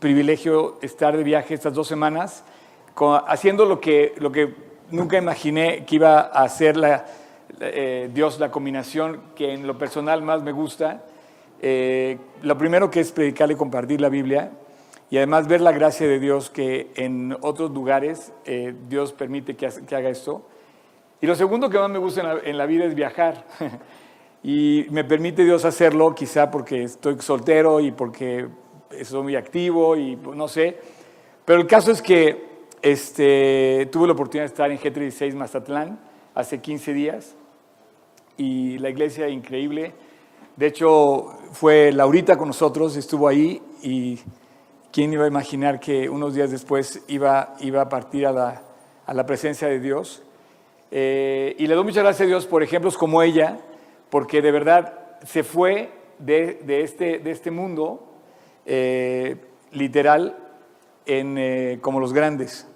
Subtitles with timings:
[0.00, 2.42] privilegio estar de viaje estas dos semanas,
[3.26, 4.54] haciendo lo que, lo que
[4.90, 7.06] nunca imaginé que iba a hacer la,
[7.60, 11.04] eh, Dios, la combinación que en lo personal más me gusta.
[11.62, 14.50] Eh, lo primero que es predicar y compartir la Biblia
[15.10, 19.66] y además ver la gracia de Dios que en otros lugares eh, Dios permite que,
[19.66, 20.46] haga esto.
[21.20, 23.44] Y lo segundo que más me gusta en la, en la vida es viajar.
[24.42, 28.48] y me permite Dios hacerlo, quizá porque estoy soltero y porque
[29.04, 30.78] soy muy activo y pues, no sé.
[31.44, 32.50] Pero el caso es que
[32.82, 35.98] este, tuve la oportunidad de estar en G36 Mazatlán
[36.34, 37.34] hace 15 días
[38.36, 39.92] y la iglesia increíble.
[40.56, 44.18] De hecho, fue Laurita con nosotros, estuvo ahí y
[44.92, 48.62] quién iba a imaginar que unos días después iba, iba a partir a la,
[49.06, 50.22] a la presencia de Dios.
[50.90, 53.58] Eh, y le doy muchas gracias a Dios por ejemplos como ella,
[54.10, 58.09] porque de verdad se fue de, de, este, de este mundo
[58.72, 59.36] eh,
[59.72, 60.36] literal
[61.04, 62.68] eh, como los grandes,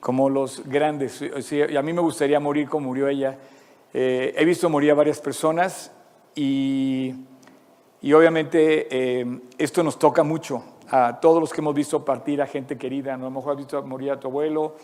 [0.00, 1.20] como los grandes.
[1.20, 3.36] y a mí me gustaría morir como murió ella.
[3.92, 5.92] Eh, he visto morir a varias personas
[6.34, 7.14] y,
[8.00, 12.78] y obviamente esto nos toca mucho a todos los que hemos visto partir a gente
[12.78, 13.14] querida.
[13.18, 13.26] ¿no?
[13.26, 14.76] A lo mejor has visto morir a tu abuelo,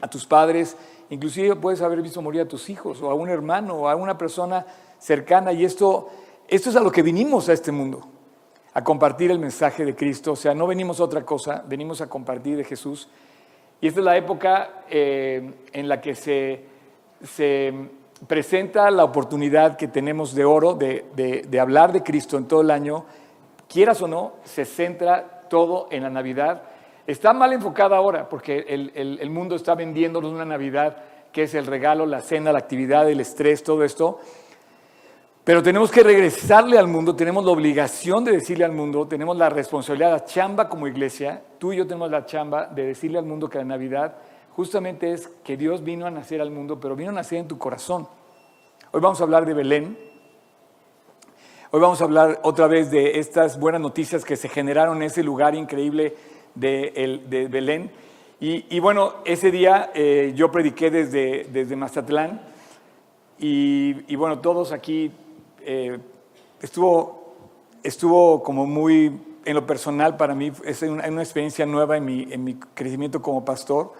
[0.00, 0.76] a tus padres,
[1.10, 4.16] inclusive puedes haber visto morir a tus hijos o a un hermano o a una
[4.16, 4.64] persona
[5.00, 6.08] cercana y esto,
[6.46, 8.12] esto es a lo que vinimos a este mundo
[8.76, 10.32] a compartir el mensaje de Cristo.
[10.32, 13.08] O sea, no venimos a otra cosa, venimos a compartir de Jesús.
[13.80, 16.62] Y esta es la época eh, en la que se,
[17.22, 17.72] se,
[18.26, 21.06] presenta la oportunidad que tenemos de oro de,
[21.48, 23.06] de, hablar de Cristo en todo el año.
[23.66, 26.64] Quieras o no, se centra todo en la Navidad.
[27.06, 30.98] Está mal enfocada ahora porque el, el, el mundo está vendiéndonos una Navidad
[31.32, 34.20] que es el regalo, la cena, la actividad, el estrés, todo esto.
[35.46, 39.48] Pero tenemos que regresarle al mundo, tenemos la obligación de decirle al mundo, tenemos la
[39.48, 43.48] responsabilidad, la chamba como iglesia, tú y yo tenemos la chamba de decirle al mundo
[43.48, 44.16] que la Navidad
[44.56, 47.58] justamente es que Dios vino a nacer al mundo, pero vino a nacer en tu
[47.58, 48.08] corazón.
[48.90, 49.96] Hoy vamos a hablar de Belén.
[51.70, 55.22] Hoy vamos a hablar otra vez de estas buenas noticias que se generaron en ese
[55.22, 56.16] lugar increíble
[56.56, 57.92] de, Belén.
[58.40, 62.40] Y, bueno, ese día eh, yo prediqué desde, Mazatlán
[63.38, 65.12] y, y bueno, todos aquí
[65.68, 65.98] eh,
[66.62, 67.34] estuvo,
[67.82, 72.28] estuvo como muy, en lo personal para mí, es una, una experiencia nueva en mi,
[72.30, 73.92] en mi crecimiento como pastor,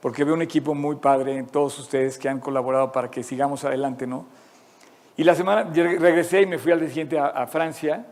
[0.00, 4.06] porque veo un equipo muy padre, todos ustedes que han colaborado para que sigamos adelante,
[4.06, 4.24] ¿no?
[5.18, 8.06] Y la semana regresé y me fui al día siguiente a, Francia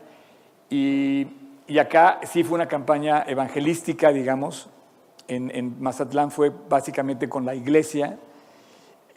[0.68, 1.26] y,
[1.66, 4.68] y, acá sí fue una campaña evangelística, digamos.
[5.28, 8.18] En, en Mazatlán fue básicamente con la iglesia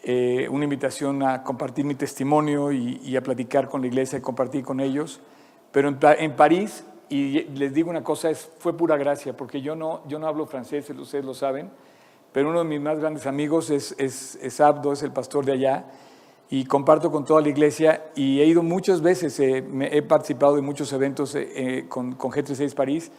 [0.03, 4.63] eh, una invitación a compartir mi testimonio y, a platicar con la iglesia y compartir
[4.63, 5.21] con ellos.
[5.71, 10.01] Pero en, París, y les digo una cosa, es, fue pura gracia, porque yo no,
[10.07, 11.69] yo no hablo francés, ustedes lo saben,
[12.31, 15.53] pero uno de mis más grandes amigos es, es, es Abdo, es el pastor de
[15.53, 15.85] allá,
[16.49, 20.65] y comparto con toda la iglesia, y he ido muchas veces, eh, he participado en
[20.65, 23.11] muchos eventos eh, con, con G36 París,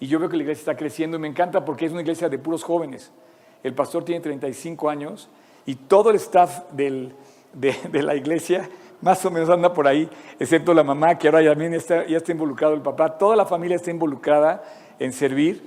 [0.00, 2.30] y yo veo que la iglesia está creciendo y me encanta porque es una iglesia
[2.30, 3.12] de puros jóvenes.
[3.62, 5.28] El pastor tiene 35 años
[5.66, 7.12] y todo el staff de,
[7.92, 8.68] la iglesia
[9.00, 12.32] más o menos anda por ahí, excepto la mamá, que ahora también está, ya está
[12.32, 14.62] involucrado el papá, toda la familia está involucrada
[14.98, 15.62] en servir.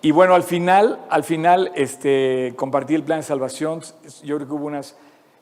[0.00, 3.80] Y bueno, al final, al final este, compartí el plan de salvación,
[4.22, 4.96] yo creo que hubo unas...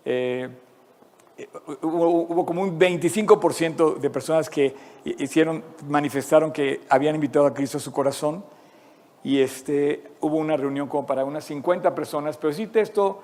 [0.05, 0.49] Eh,
[1.83, 7.81] hubo, como un 25% de personas que hicieron, manifestaron que habían invitado a Cristo a
[7.81, 8.45] su corazón.
[9.25, 13.23] Y este, hubo una reunión como para unas 50 personas, pero sí esto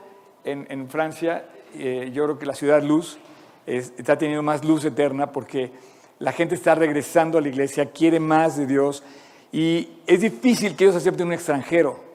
[0.53, 1.45] en, Francia,
[1.75, 3.19] eh, yo creo que la ciudad luz
[3.67, 5.71] está teniendo más luz eterna porque
[6.19, 9.03] la gente está regresando a la iglesia, quiere más de Dios
[9.53, 12.09] y es difícil que ellos acepten un extranjero.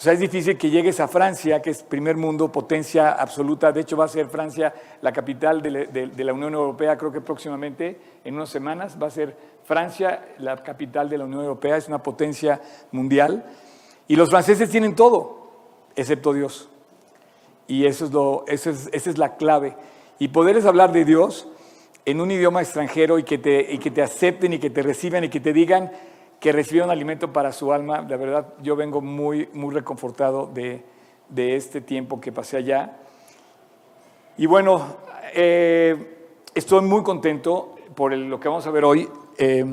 [0.00, 3.70] O sea, es difícil que llegues a Francia, que es primer mundo, potencia absoluta.
[3.70, 4.72] De hecho, va a ser Francia
[5.02, 9.36] la capital de, la Unión Europea, creo que próximamente, en unas semanas, va a ser
[9.64, 12.62] Francia la capital de la Unión Europea, es una potencia
[12.92, 13.44] mundial.
[14.08, 15.50] Y los franceses tienen todo,
[15.94, 16.70] excepto Dios.
[17.70, 19.76] Y eso es lo, eso es, esa es la clave.
[20.18, 21.46] Y poderles hablar de Dios
[22.04, 25.22] en un idioma extranjero y que, te, y que te acepten y que te reciban
[25.22, 25.92] y que te digan
[26.40, 30.82] que recibieron alimento para su alma, la verdad yo vengo muy, muy reconfortado de,
[31.28, 32.96] de este tiempo que pasé allá.
[34.36, 34.96] Y bueno,
[35.32, 39.08] eh, estoy muy contento por lo que vamos a ver hoy.
[39.38, 39.64] Eh,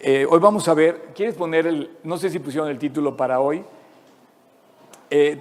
[0.00, 3.38] eh, hoy vamos a ver, ¿quieres poner el, no sé si pusieron el título para
[3.40, 3.62] hoy?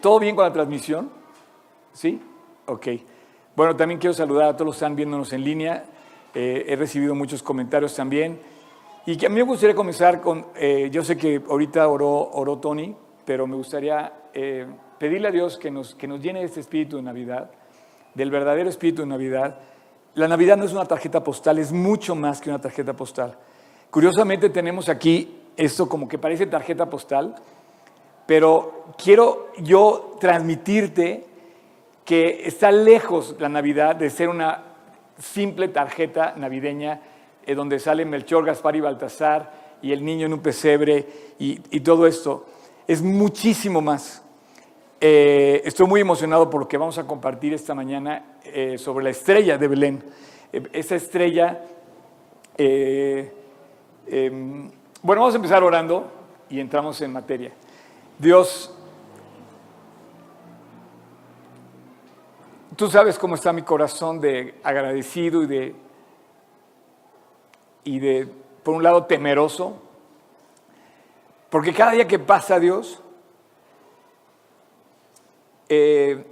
[0.01, 1.16] ¿Todo bien con la transmisión?
[1.97, 2.21] ¿Sí?
[2.67, 2.89] Ok.
[3.55, 5.83] Bueno, también quiero saludar a todos los que están viéndonos en línea.
[6.35, 8.39] Eh, he recibido muchos comentarios también.
[9.07, 12.95] Y a mí me gustaría comenzar con, eh, yo sé que ahorita oró, oró Tony,
[13.25, 14.67] pero me gustaría eh,
[14.99, 17.49] pedirle a Dios que nos, que nos llene de este espíritu de Navidad,
[18.13, 19.57] del verdadero espíritu de Navidad.
[20.13, 23.35] La Navidad no es una tarjeta postal, es mucho más que una tarjeta postal.
[23.89, 27.33] Curiosamente tenemos aquí esto como que parece tarjeta postal,
[28.27, 31.25] pero quiero yo transmitirte
[32.07, 34.63] que está lejos la Navidad de ser una
[35.19, 37.01] simple tarjeta navideña
[37.45, 41.05] eh, donde sale Melchor, Gaspar y Baltasar y el niño en un pesebre
[41.37, 42.45] y, todo esto.
[42.87, 44.23] Es muchísimo más.
[45.01, 49.09] Eh, estoy muy emocionado por lo que vamos a compartir esta mañana eh, sobre la
[49.09, 50.01] estrella de Belén.
[50.71, 51.61] esa estrella,
[52.57, 53.29] em,
[55.01, 56.09] bueno, vamos a empezar orando
[56.49, 57.51] y entramos en materia.
[58.17, 58.76] Dios,
[62.77, 65.75] tú sabes cómo está mi corazón de agradecido y de,
[67.83, 68.27] y de,
[68.63, 69.81] por un lado, temeroso,
[71.49, 73.01] porque cada día que pasa Dios,
[75.69, 76.25] eh,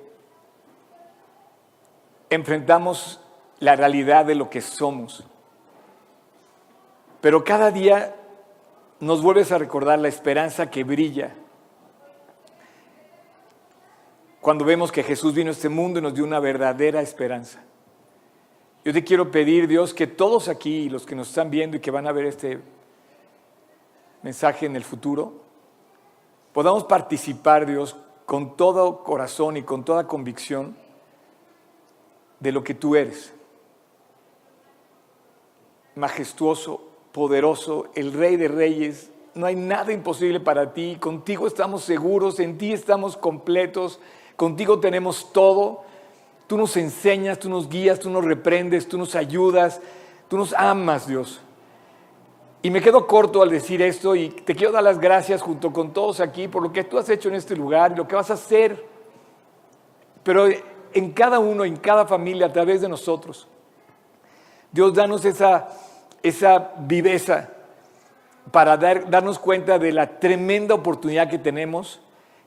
[2.30, 3.20] enfrentamos
[3.60, 5.26] la realidad de lo que somos.
[7.22, 8.16] Pero cada día
[9.00, 11.34] nos vuelves a recordar la esperanza que brilla
[14.46, 17.64] cuando vemos que Jesús vino a este mundo y nos dio una verdadera esperanza.
[18.84, 21.90] Yo te quiero pedir, Dios, que todos aquí, los que nos están viendo y que
[21.90, 22.60] van a ver este
[24.22, 25.34] mensaje en el futuro,
[26.54, 27.96] podamos participar, Dios,
[28.28, 30.78] con todo corazón y con toda convicción
[32.40, 33.34] de lo que tú eres.
[35.96, 39.10] Majestuoso, poderoso, el Rey de Reyes.
[39.34, 40.98] No hay nada imposible para ti.
[41.00, 44.00] Contigo estamos seguros, en ti estamos completos.
[44.36, 45.84] Contigo tenemos todo.
[46.48, 49.82] Tú nos enseñas, tú nos guías, tú nos reprendes, tú nos ayudas,
[50.28, 51.42] tú nos amas, Dios.
[52.62, 55.94] Y me quedo corto al decir esto y te quiero dar las gracias junto con
[55.94, 58.32] todos aquí por lo que tú has hecho en este lugar y lo que vas
[58.32, 58.84] a hacer.
[60.24, 60.48] Pero
[60.94, 63.48] en cada uno, en cada familia, a través de nosotros.
[64.72, 65.68] Dios, danos esa,
[66.24, 67.50] esa viveza
[68.52, 72.00] para dar, darnos cuenta de la tremenda oportunidad que tenemos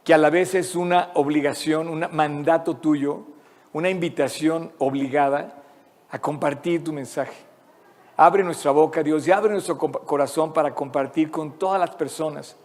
[0.09, 3.25] que a la vez es una obligación, un mandato tuyo,
[3.75, 5.63] una invitación obligada
[6.09, 7.37] a compartir tu mensaje.
[8.17, 12.57] Abre nuestra boca, Dios, y abre nuestro corazón para compartir con todas las personas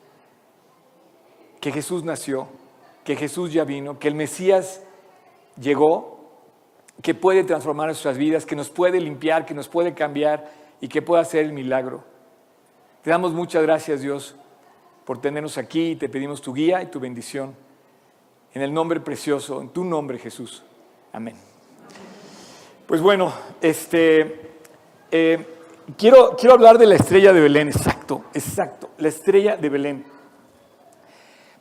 [1.59, 2.47] que Jesús nació,
[3.03, 4.81] que Jesús ya vino, que el Mesías
[5.59, 6.19] llegó,
[7.01, 10.49] que puede transformar nuestras vidas, que nos puede limpiar, que nos puede cambiar
[10.79, 12.05] y que puede hacer el milagro.
[13.01, 14.37] Te damos muchas gracias, Dios,
[15.05, 17.55] por tenernos aquí y te pedimos tu guía y tu bendición.
[18.53, 20.63] En el nombre precioso, en tu nombre Jesús.
[21.11, 21.35] Amén.
[22.85, 24.51] Pues bueno, este,
[25.11, 25.45] eh,
[25.97, 30.05] quiero, quiero hablar de la estrella de Belén, exacto, exacto, la estrella de Belén.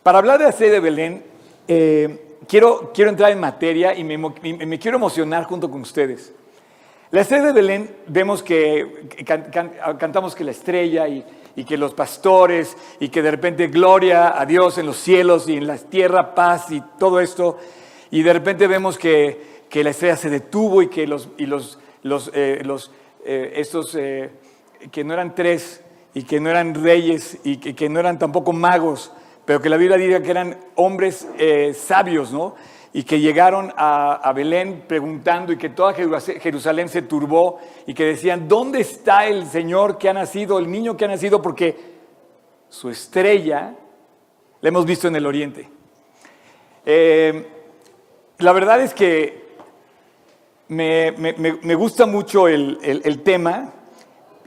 [0.03, 1.25] Para hablar de la estrella de Belén,
[1.69, 6.33] eh, quiero, quiero entrar en materia y me, me, quiero emocionar junto con ustedes.
[7.11, 11.25] La estrella de Belén, vemos que cantamos que la estrella y
[11.57, 15.57] y que los pastores y que de repente gloria a Dios en los cielos y
[15.57, 17.59] en la tierra paz y todo esto.
[18.11, 22.31] Y de repente vemos que, la estrella se detuvo y que los, y los, los,
[22.35, 22.91] eh, los
[23.25, 24.31] eh, estos eh,
[24.91, 25.83] que no eran tres
[26.15, 29.13] y que no eran reyes y que, que, no eran tampoco magos,
[29.47, 31.27] pero que la Biblia diga que eran hombres
[31.75, 32.55] sabios, ¿no?
[32.95, 38.49] Y que llegaron a, Belén preguntando y que toda Jerusalén se turbó y que decían,
[38.49, 41.41] ¿dónde está el Señor que ha nacido, el niño que ha nacido?
[41.41, 41.75] Porque
[42.69, 43.75] su estrella
[44.61, 45.69] la hemos visto en el oriente.
[46.85, 47.47] Eh,
[48.39, 49.43] la verdad es que
[50.69, 53.73] me, gusta mucho el, tema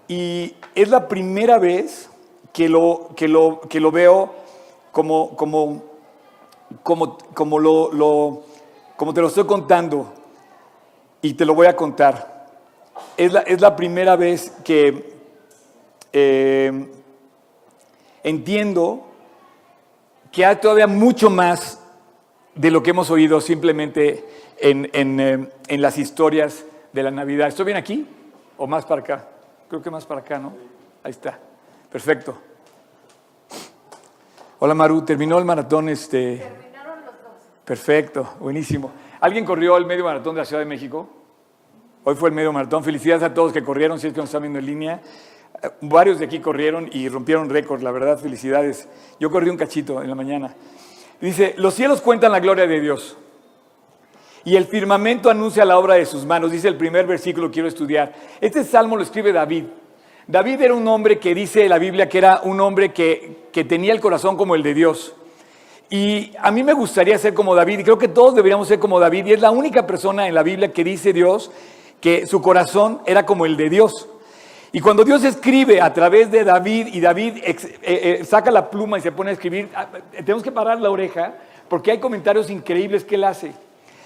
[0.08, 2.12] y es la primera vez
[2.54, 4.34] que lo, que lo, que lo veo
[4.92, 5.95] como, como
[6.84, 8.44] como, como, lo,
[8.96, 10.14] como te lo estoy contando
[11.22, 12.48] y te lo voy a contar.
[13.18, 15.14] Es la, es la primera vez que
[16.14, 16.88] eh,
[18.24, 19.06] entiendo
[20.32, 21.80] que hay todavía mucho más
[22.56, 24.26] de lo que hemos oído simplemente
[24.58, 27.48] en, en, eh, en, las historias de la Navidad.
[27.48, 28.08] ¿Estoy bien aquí
[28.58, 29.28] o más para acá?
[29.68, 30.54] Creo que más para acá, ¿no?
[31.04, 31.38] Ahí está.
[31.92, 32.38] Perfecto.
[34.60, 36.65] Hola Maru, terminó el maratón este.
[37.66, 38.92] Perfecto, buenísimo.
[39.20, 41.10] ¿Alguien corrió el medio maratón de la Ciudad de México?
[42.04, 42.84] Hoy fue el medio maratón.
[42.84, 45.02] Felicidades a todos que corrieron, si es que nos están viendo en línea.
[45.64, 48.88] Eh, varios de aquí corrieron y rompieron récord, la verdad, felicidades.
[49.20, 50.56] Yo corrí un cachito en la mañana.
[51.20, 53.18] Dice, los cielos cuentan la gloria de Dios
[54.44, 56.52] y el firmamento anuncia la obra de sus manos.
[56.52, 58.14] Dice el primer versículo, quiero estudiar.
[58.40, 59.64] Este salmo lo escribe David.
[60.28, 63.92] David era un hombre que dice la Biblia que era un hombre que, que tenía
[63.92, 65.16] el corazón como el de Dios.
[65.90, 69.00] Y a mí me gustaría ser como David, y creo que todos deberíamos ser como
[69.00, 71.52] David, y es la única persona en la Biblia que dice Dios
[72.02, 74.08] que su corazón era como el de Dios.
[74.72, 78.98] Y cuando Dios escribe a través de David y David eh, eh, saca la pluma
[78.98, 81.34] y se pone a escribir, ah, tenemos que parar la oreja
[81.70, 83.54] porque hay comentarios increíbles que él hace.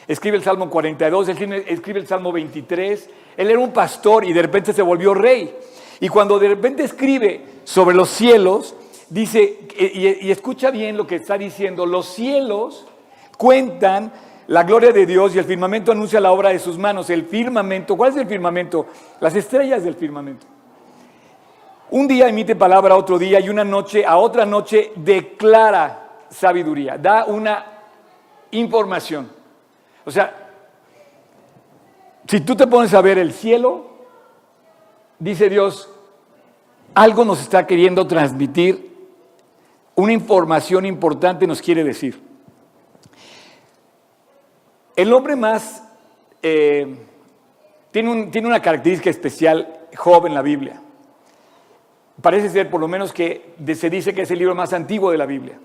[0.08, 3.10] Escribe el Salmo 42, escribe el Salmo 23.
[3.36, 5.56] Él era un pastor y de repente se volvió rey.
[6.00, 8.76] Y cuando de repente escribe sobre los cielos,
[9.10, 12.86] dice, y, escucha bien lo que está diciendo, los cielos
[13.38, 14.12] cuentan
[14.48, 17.10] la gloria de Dios y el firmamento anuncia la obra de sus manos.
[17.10, 18.88] El firmamento, ¿cuál es el firmamento?
[19.20, 20.48] Las estrellas del firmamento.
[21.92, 26.98] Un día emite palabra a otro día y una noche a otra noche declara sabiduría,
[26.98, 27.66] da una
[28.52, 29.30] información.
[30.06, 30.52] O sea,
[32.28, 33.88] si tú te pones a ver el cielo,
[35.18, 35.90] dice Dios,
[36.94, 38.99] algo nos está queriendo transmitir
[40.00, 42.22] una información importante nos quiere decir.
[44.96, 45.84] El hombre más
[46.42, 46.96] eh,
[47.92, 50.82] tiene, tiene una característica especial, Job en la Biblia.
[52.22, 55.18] Parece ser por lo menos que se dice que es el libro más antiguo de
[55.18, 55.60] la Biblia.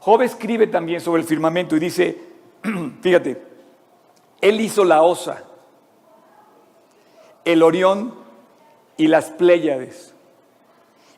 [0.00, 2.18] Job escribe también sobre el firmamento y dice,
[3.00, 3.42] fíjate,
[4.40, 5.44] él hizo la osa,
[7.44, 8.14] el Orión
[8.96, 10.14] y las Pléyades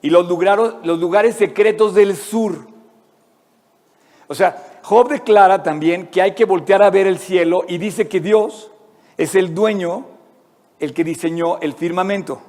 [0.03, 2.67] y los lugares, secretos del sur.
[4.29, 8.09] O sea, Job declara también que hay que voltear a ver el cielo y dice
[8.09, 8.71] que Dios
[9.17, 10.07] es el dueño,
[10.79, 12.41] el que diseñó el firmamento.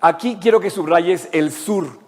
[0.00, 1.98] Aquí quiero que subrayes el sur,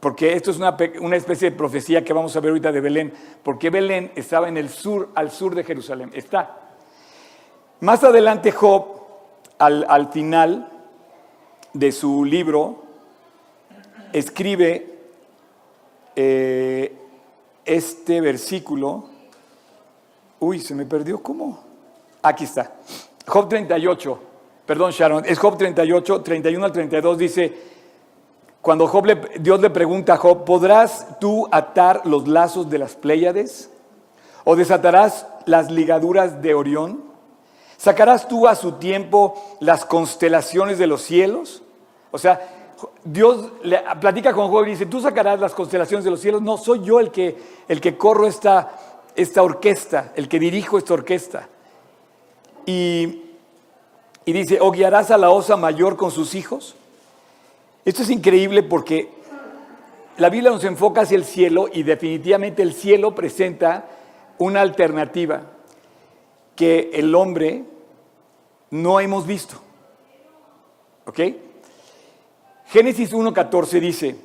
[0.00, 3.12] porque esto es una, una, especie de profecía que vamos a ver ahorita de Belén,
[3.42, 6.58] porque Belén estaba en el sur, al sur de Jerusalén, está.
[7.80, 8.86] Más adelante Job,
[9.58, 10.75] al, al final,
[11.78, 12.84] de su libro
[14.12, 14.94] escribe
[16.14, 16.96] eh,
[17.64, 19.04] este versículo.
[20.40, 21.62] Uy, se me perdió, ¿cómo?
[22.22, 22.72] Aquí está.
[23.26, 24.20] Job 38,
[24.64, 27.54] perdón Sharon, es Job 38, 31 al 32 dice,
[28.62, 29.06] cuando Job
[29.40, 33.70] Dios le pregunta a Job, ¿podrás tú atar los lazos de las Pléyades?
[34.44, 37.04] ¿O desatarás las ligaduras de Orión?
[37.76, 41.62] ¿Sacarás tú a su tiempo las constelaciones de los cielos?
[42.10, 42.66] O sea,
[43.04, 46.42] Dios le platica con Job y dice, tú sacarás las constelaciones de los cielos.
[46.42, 47.36] No, soy yo el que,
[47.68, 48.72] el que corro esta,
[49.14, 51.48] esta orquesta, el que dirijo esta orquesta.
[52.66, 53.22] Y,
[54.24, 56.74] y dice, o guiarás a la osa mayor con sus hijos.
[57.84, 59.10] Esto es increíble porque
[60.18, 63.86] la Biblia nos enfoca hacia el cielo y definitivamente el cielo presenta
[64.38, 65.42] una alternativa
[66.54, 67.64] que el hombre
[68.70, 69.56] no hemos visto.
[71.06, 71.20] ¿Ok?
[72.68, 74.16] Génesis 1.14 dice,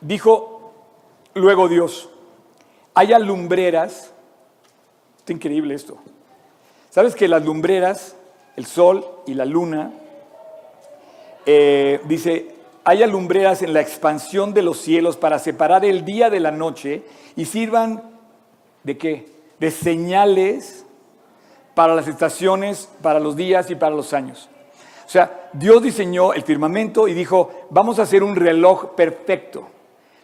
[0.00, 0.72] dijo
[1.34, 2.08] luego Dios,
[2.94, 4.12] haya lumbreras,
[5.24, 5.98] es increíble esto,
[6.90, 8.16] ¿sabes que las lumbreras,
[8.56, 9.92] el sol y la luna,
[11.44, 16.40] eh, dice, haya lumbreras en la expansión de los cielos para separar el día de
[16.40, 17.02] la noche
[17.36, 18.02] y sirvan
[18.84, 19.28] de qué?
[19.60, 20.86] De señales
[21.74, 24.48] para las estaciones, para los días y para los años.
[25.06, 29.66] O sea, Dios diseñó el firmamento y dijo, vamos a hacer un reloj perfecto.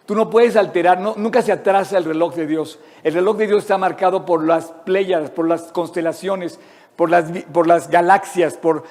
[0.07, 2.81] Tú no puedes alterar, nunca se atrasa el reloj de Dios.
[3.05, 6.59] El reloj de Dios está marcado por las playas, por las constelaciones,
[6.97, 8.85] por las, galaxias, por,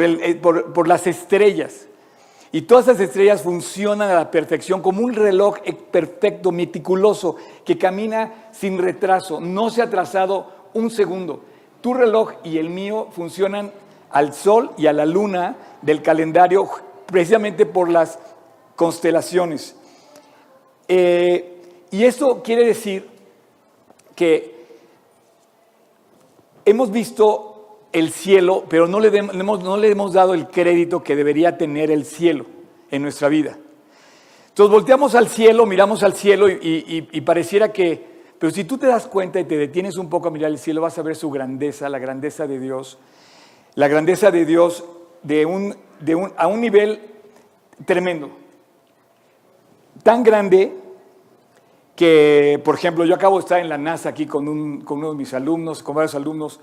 [0.00, 1.86] eh, por, las estrellas.
[2.50, 5.58] Y todas esas estrellas funcionan a la perfección como un reloj
[5.90, 9.40] perfecto, meticuloso, que camina sin retraso.
[9.40, 11.42] No se ha atrasado un segundo.
[11.82, 13.70] Tu reloj y el mío funcionan
[14.10, 16.68] al sol y a la luna del calendario
[17.06, 18.18] precisamente por las
[18.76, 19.76] constelaciones.
[20.86, 23.08] Eh, y esto quiere decir
[24.14, 24.66] que
[26.64, 31.56] hemos visto el cielo, pero no le, no le hemos dado el crédito que debería
[31.56, 32.46] tener el cielo
[32.90, 33.58] en nuestra vida.
[34.58, 38.04] Entonces volteamos al cielo, miramos al cielo y, pareciera que,
[38.40, 40.80] pero si tú te das cuenta y te detienes un poco a mirar el cielo,
[40.80, 42.98] vas a ver su grandeza, la grandeza de Dios
[43.74, 44.84] la grandeza de Dios
[45.22, 47.00] de un, de un, a un nivel
[47.84, 48.30] tremendo.
[50.02, 50.74] Tan grande
[51.96, 55.10] que, por ejemplo, yo acabo de estar en la NASA aquí con, un, con uno
[55.10, 56.60] de mis alumnos, con varios alumnos.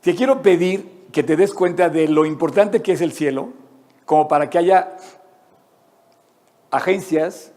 [0.00, 3.50] Te quiero pedir que te des cuenta de lo importante que es el cielo,
[4.04, 4.96] como para que haya
[6.70, 7.52] agencias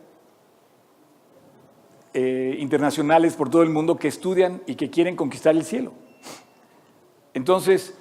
[2.14, 5.94] eh, internacionales por todo el mundo que estudian y que quieren conquistar el cielo.
[7.34, 7.98] Entonces,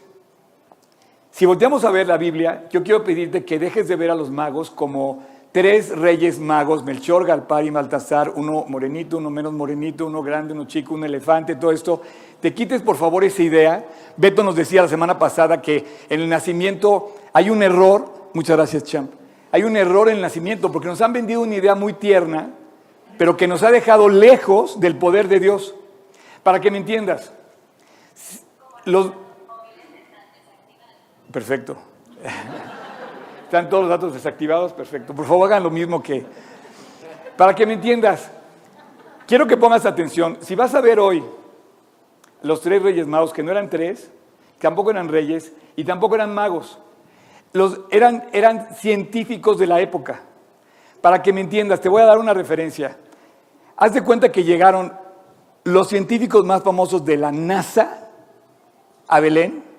[1.32, 4.30] Si volteamos a ver la Biblia, yo quiero pedirte que dejes de ver a los
[4.30, 10.22] magos como tres reyes magos, Melchor, Galpar y Baltasar, uno morenito, uno menos morenito, uno
[10.22, 12.02] grande, uno chico, un elefante, todo esto.
[12.38, 13.82] Te quites por favor esa idea.
[14.18, 18.12] Beto nos decía la semana pasada que en el nacimiento hay un error.
[18.34, 19.10] Muchas gracias, Champ.
[19.52, 22.50] Hay un error en el nacimiento porque nos han vendido una idea muy tierna,
[23.16, 25.74] pero que nos ha dejado lejos del poder de Dios.
[26.42, 27.32] Para que me entiendas,
[28.84, 29.12] los,
[31.32, 31.76] Perfecto.
[33.44, 34.72] ¿Están todos los datos desactivados?
[34.72, 35.14] Perfecto.
[35.14, 36.24] Por favor, hagan lo mismo que...
[37.36, 38.30] Para que me entiendas,
[39.26, 40.36] quiero que pongas atención.
[40.42, 41.24] Si vas a ver hoy
[42.42, 44.10] los tres reyes magos, que no eran tres,
[44.58, 46.78] tampoco eran reyes y tampoco eran magos,
[47.52, 50.20] los, eran, eran científicos de la época.
[51.00, 52.96] Para que me entiendas, te voy a dar una referencia.
[53.76, 54.92] Haz de cuenta que llegaron
[55.64, 58.10] los científicos más famosos de la NASA
[59.08, 59.71] a Belén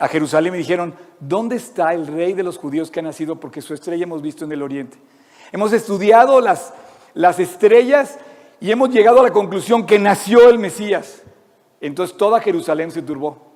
[0.00, 3.36] a Jerusalén y dijeron, ¿dónde está el rey de los judíos que ha nacido?
[3.38, 4.96] Porque su estrella hemos visto en el oriente.
[5.52, 6.72] Hemos estudiado las,
[7.12, 8.18] las estrellas
[8.60, 11.22] y hemos llegado a la conclusión que nació el Mesías.
[11.82, 13.52] Entonces toda Jerusalén se turbó.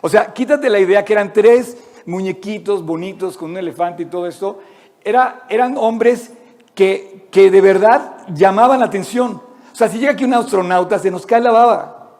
[0.00, 4.26] O sea, quítate la idea que eran tres muñequitos bonitos con un elefante y todo
[4.26, 4.58] esto.
[5.04, 6.32] Era, eran hombres
[6.74, 9.40] que, que de verdad llamaban la atención.
[9.72, 12.10] O sea, si llega aquí un astronauta, se nos cae la baba.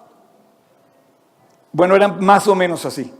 [1.73, 3.18] Bueno, eran más o menos así.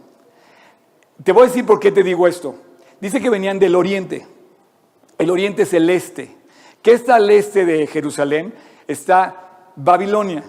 [1.23, 2.55] Te voy a decir por qué te digo esto.
[3.01, 4.27] Dice que venían del oriente.
[5.19, 6.37] El oriente es el este.
[6.83, 8.55] ¿Qué está al este de Jerusalén?
[8.87, 10.45] Está Babilonia.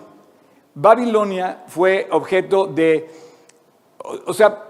[0.75, 3.09] Babilonia fue objeto de,
[4.25, 4.63] o sea,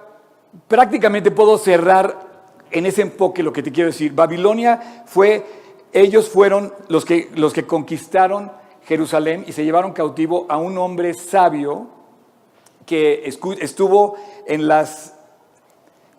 [0.67, 2.29] prácticamente puedo cerrar
[2.71, 4.13] en ese enfoque lo que te quiero decir.
[4.13, 5.45] Babilonia fue,
[5.91, 8.51] ellos fueron los que, los que conquistaron
[8.85, 11.87] Jerusalén y se llevaron cautivo a un hombre sabio
[12.85, 13.23] que
[13.59, 14.15] estuvo
[14.47, 15.18] en las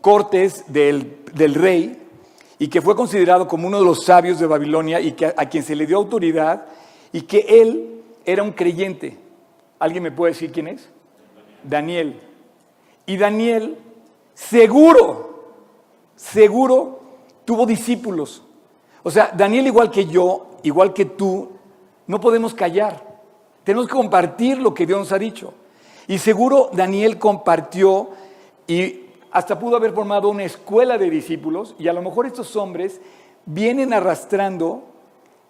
[0.00, 1.19] cortes del,
[1.54, 1.97] rey
[2.59, 5.62] y que fue considerado como uno de los sabios de Babilonia y que, a quien
[5.62, 6.66] se le dio autoridad
[7.12, 9.16] y que él era un creyente.
[9.79, 10.88] ¿Alguien me puede decir quién es?
[11.62, 12.20] Daniel.
[13.07, 13.79] Y Daniel,
[14.35, 15.55] seguro,
[16.16, 17.01] seguro,
[17.44, 18.42] tuvo discípulos.
[19.03, 21.51] O sea, Daniel igual que yo, igual que tú,
[22.07, 23.03] no podemos callar.
[23.64, 25.55] Tenemos que compartir lo que Dios nos ha dicho.
[26.09, 28.11] Y seguro Daniel compartió
[28.66, 33.01] y hasta pudo haber formado una escuela de discípulos y a lo mejor estos hombres
[33.47, 34.85] vienen arrastrando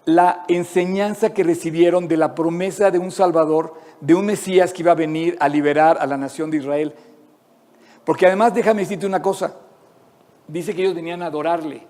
[0.04, 4.92] la enseñanza que recibieron de la promesa de un Salvador, de un Mesías que iba
[4.92, 6.94] a venir a liberar a la nación de Israel.
[8.04, 9.56] Porque además déjame decirte una cosa,
[10.48, 11.86] dice que ellos venían a adorarle.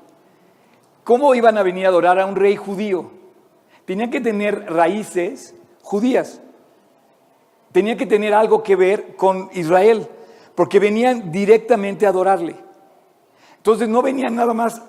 [1.05, 3.11] ¿Cómo iban a venir a adorar a un rey judío?
[3.85, 6.40] Tenían que tener raíces judías,
[7.72, 10.09] tenía que tener algo que ver con Israel
[10.60, 12.54] porque venían directamente a adorarle.
[13.56, 14.82] Entonces no venían nada más,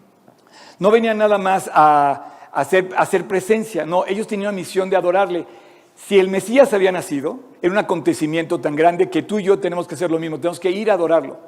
[0.78, 5.46] no venían nada más a, hacer, presencia, no, ellos tenían una misión de adorarle.
[5.96, 9.88] Si el Mesías había nacido, era un acontecimiento tan grande que tú y yo tenemos
[9.88, 11.38] que hacer lo mismo, tenemos que ir a adorarlo.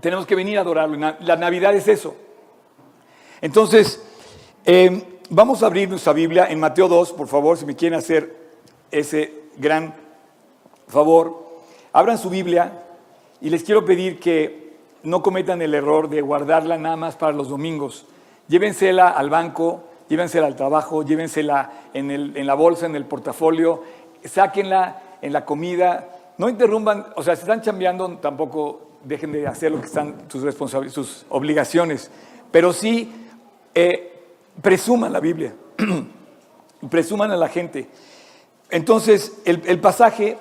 [0.00, 0.96] Tenemos que venir a adorarlo.
[1.20, 2.16] La Navidad es eso.
[3.40, 4.04] Entonces,
[4.64, 8.50] eh, vamos a abrir nuestra Biblia en Mateo 2, por favor, si me quieren hacer
[8.90, 10.02] ese gran
[10.92, 11.44] favor,
[11.92, 12.84] abran su Biblia
[13.40, 14.64] y les quiero pedir que
[15.04, 18.06] no cometan el error de guardarla nada más para los domingos.
[18.48, 23.82] Llévensela al banco, llévensela al trabajo, llévensela en, la bolsa, en el portafolio,
[24.24, 26.08] sáquenla en la comida.
[26.38, 30.54] No interrumpan, o sea, si están chambeando, tampoco dejen de hacer lo que están sus,
[30.90, 32.10] sus obligaciones,
[32.50, 33.12] pero sí
[33.74, 34.12] eh,
[34.62, 35.54] presuman la Biblia,
[36.90, 37.88] presuman a la gente.
[38.70, 40.38] Entonces, el pasaje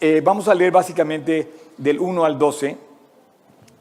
[0.00, 2.76] eh, vamos a leer básicamente del 1 al 12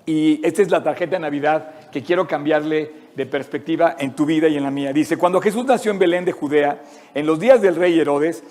[0.06, 4.48] y esta es la tarjeta de Navidad que quiero cambiarle de perspectiva en tu vida
[4.48, 4.92] y en la mía.
[4.92, 8.44] Dice, cuando Jesús nació en Belén de Judea, en los días del rey Herodes,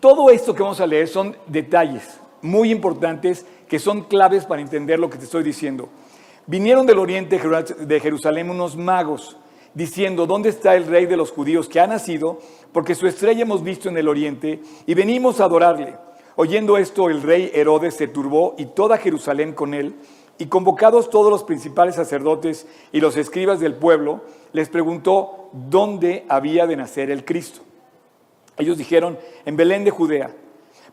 [0.00, 4.98] todo esto que vamos a leer son detalles muy importantes que son claves para entender
[4.98, 5.88] lo que te estoy diciendo.
[6.46, 7.38] Vinieron del oriente
[7.78, 9.36] de Jerusalén unos magos
[9.74, 12.40] diciendo, ¿dónde está el rey de los judíos que ha nacido?
[12.72, 15.94] Porque su estrella hemos visto en el oriente y venimos a adorarle.
[16.36, 19.94] Oyendo esto, el rey Herodes se turbó y toda Jerusalén con él,
[20.38, 26.66] y convocados todos los principales sacerdotes y los escribas del pueblo, les preguntó dónde había
[26.66, 27.60] de nacer el Cristo.
[28.56, 30.30] Ellos dijeron, en Belén de Judea,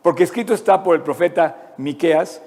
[0.02, 2.42] porque escrito está por el profeta Miqueas,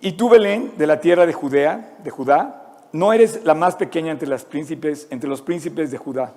[0.00, 4.10] y tú Belén, de la tierra de Judea, de Judá, no eres la más pequeña
[4.10, 6.32] entre, las príncipes, entre los príncipes de Judá,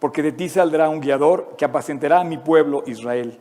[0.00, 3.38] porque de ti saldrá un guiador que apacentará a mi pueblo Israel.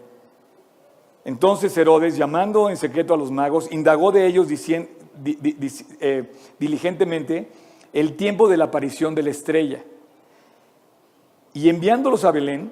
[1.23, 7.49] Entonces Herodes, llamando en secreto a los magos, indagó de ellos eh, diligentemente
[7.93, 9.83] el tiempo de la aparición de la estrella.
[11.53, 12.71] Y enviándolos a Belén,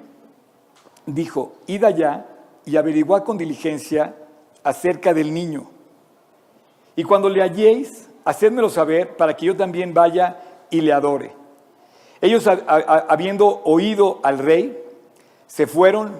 [1.06, 2.26] dijo, id allá
[2.64, 4.16] y averiguad con diligencia
[4.64, 5.70] acerca del niño.
[6.96, 11.32] Y cuando le halléis, hacedmelo saber para que yo también vaya y le adore.
[12.20, 14.76] Ellos, habiendo oído al rey,
[15.46, 16.14] se fueron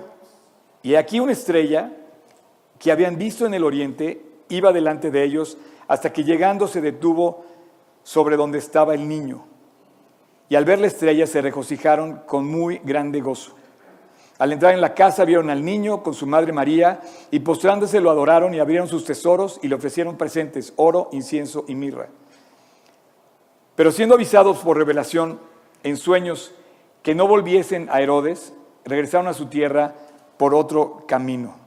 [0.82, 1.92] y aquí una estrella
[2.80, 7.44] que habían visto en el oriente iba delante de ellos hasta que llegando se detuvo
[8.02, 9.44] sobre donde estaba el niño.
[10.48, 13.54] Y al ver la estrella se regocijaron con muy grande gozo.
[14.38, 18.10] Al entrar en la casa vieron al niño con su madre María y postrándose lo
[18.10, 22.08] adoraron y abrieron sus tesoros y le ofrecieron presentes, oro, incienso y mirra.
[23.76, 25.38] Pero siendo avisados por revelación
[25.82, 26.54] en sueños
[27.02, 28.54] que no volviesen a Herodes,
[28.86, 29.94] regresaron a su tierra
[30.38, 31.59] por otro camino.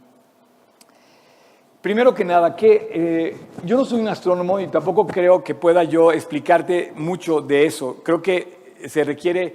[1.84, 5.84] Primero que nada, que eh, yo no soy un astrónomo y tampoco creo que pueda
[5.84, 7.98] yo explicarte mucho de eso.
[8.04, 9.54] Creo que se requiere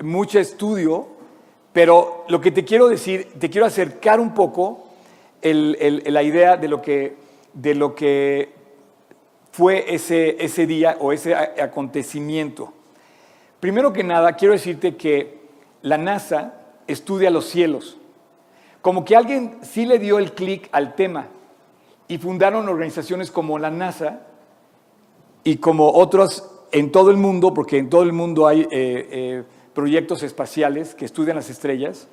[0.00, 1.14] mucho estudio
[1.74, 4.84] pero lo que te quiero decir, te quiero acercar un poco
[5.42, 6.80] la idea de lo
[7.94, 8.52] que,
[9.50, 12.72] fue ese, ese día o ese acontecimiento.
[13.58, 15.40] Primero que nada, quiero decirte que
[15.82, 16.54] la NASA
[16.86, 17.98] estudia los cielos.
[18.80, 21.26] Como que alguien sí le dio el clic al tema
[22.08, 24.26] y fundaron organizaciones como la NASA
[25.42, 29.44] y como otras en todo el mundo, porque en todo el mundo hay eh, eh,
[29.72, 32.08] proyectos espaciales que estudian las estrellas,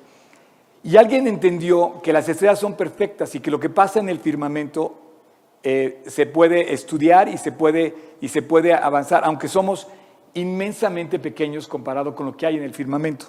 [0.84, 4.18] y alguien entendió que las estrellas son perfectas y que lo que pasa en el
[4.18, 4.98] firmamento
[5.62, 9.86] eh, se puede estudiar y se puede, y se puede avanzar, aunque somos
[10.34, 13.26] inmensamente pequeños comparado con lo que hay en el firmamento.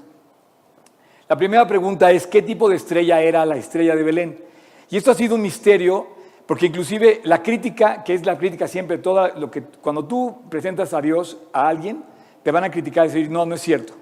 [1.30, 4.44] La primera pregunta es, ¿qué tipo de estrella era la estrella de Belén?
[4.90, 6.08] Y esto ha sido un misterio,
[6.46, 10.94] porque inclusive la crítica, que es la crítica siempre, toda lo que cuando tú presentas
[10.94, 12.04] a Dios a alguien,
[12.44, 13.94] te van a criticar y decir, no, no es cierto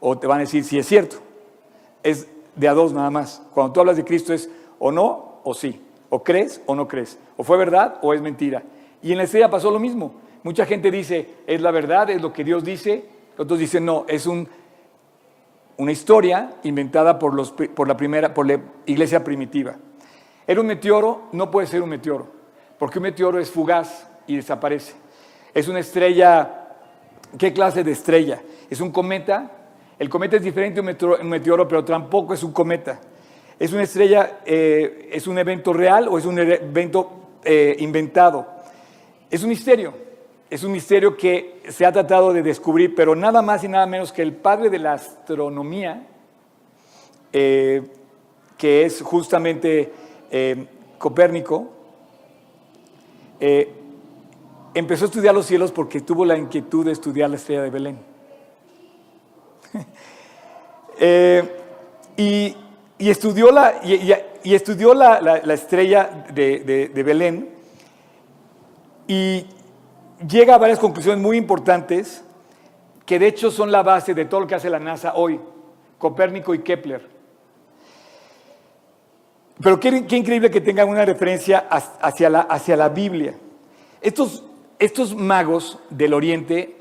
[0.00, 1.16] o te van a decir si es cierto.
[2.02, 3.42] Es de a dos nada más.
[3.52, 5.80] Cuando tú hablas de Cristo es o no o sí.
[6.10, 7.18] O crees o no crees.
[7.36, 8.62] O fue verdad o es mentira.
[9.02, 10.14] Y en la estrella pasó lo mismo.
[10.42, 13.04] Mucha gente dice, es la verdad, es lo que Dios dice.
[13.36, 14.48] Otros dicen, no, es un,
[15.76, 19.76] una historia inventada por, los, por, la primera, por la iglesia primitiva.
[20.48, 22.26] Era un meteoro, no puede ser un meteoro,
[22.76, 24.94] porque un meteoro es fugaz y desaparece.
[25.54, 26.66] Es una estrella,
[27.38, 28.42] ¿qué clase de estrella?
[28.68, 29.52] Es un cometa
[29.98, 30.82] el cometa es diferente a
[31.20, 33.00] un meteoro, pero tampoco es un cometa.
[33.58, 38.46] ¿Es una estrella, eh, es un evento real o es un evento eh, inventado?
[39.28, 39.92] Es un misterio.
[40.48, 44.12] Es un misterio que se ha tratado de descubrir, pero nada más y nada menos
[44.12, 46.06] que el padre de la astronomía,
[47.32, 47.82] eh,
[48.56, 49.92] que es justamente
[50.98, 51.68] Copérnico,
[54.74, 57.98] empezó a estudiar los cielos porque tuvo la inquietud de estudiar la estrella de Belén.
[61.00, 61.56] Eh,
[62.16, 62.56] y,
[62.98, 67.50] estudió la, y, estudió la, estrella de, Belén
[69.06, 69.46] y
[70.28, 72.24] llega a varias conclusiones muy importantes
[73.06, 75.38] que de hecho son la base de todo lo que hace la NASA hoy,
[75.98, 77.17] Copérnico y Kepler.
[79.62, 83.34] Pero qué, increíble que tengan una referencia hacia la, hacia la Biblia.
[84.00, 84.44] Estos,
[84.78, 86.76] estos magos del Oriente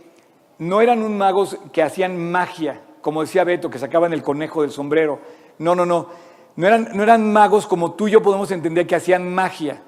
[0.59, 4.71] no eran un magos que hacían magia, como decía Beto, que sacaban el conejo del
[4.71, 5.19] sombrero.
[5.57, 6.27] No, no, no.
[6.55, 9.81] No eran, no eran magos como tú y yo podemos entender que hacían magia.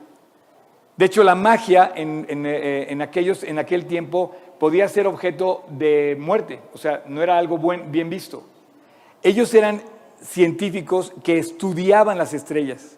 [0.97, 6.60] De hecho, la magia en, eh, aquellos, en aquel tiempo podía ser objeto de muerte,
[6.73, 8.43] o sea, no era algo buen, bien visto.
[9.23, 9.82] Ellos eran
[10.21, 12.97] científicos que estudiaban las estrellas,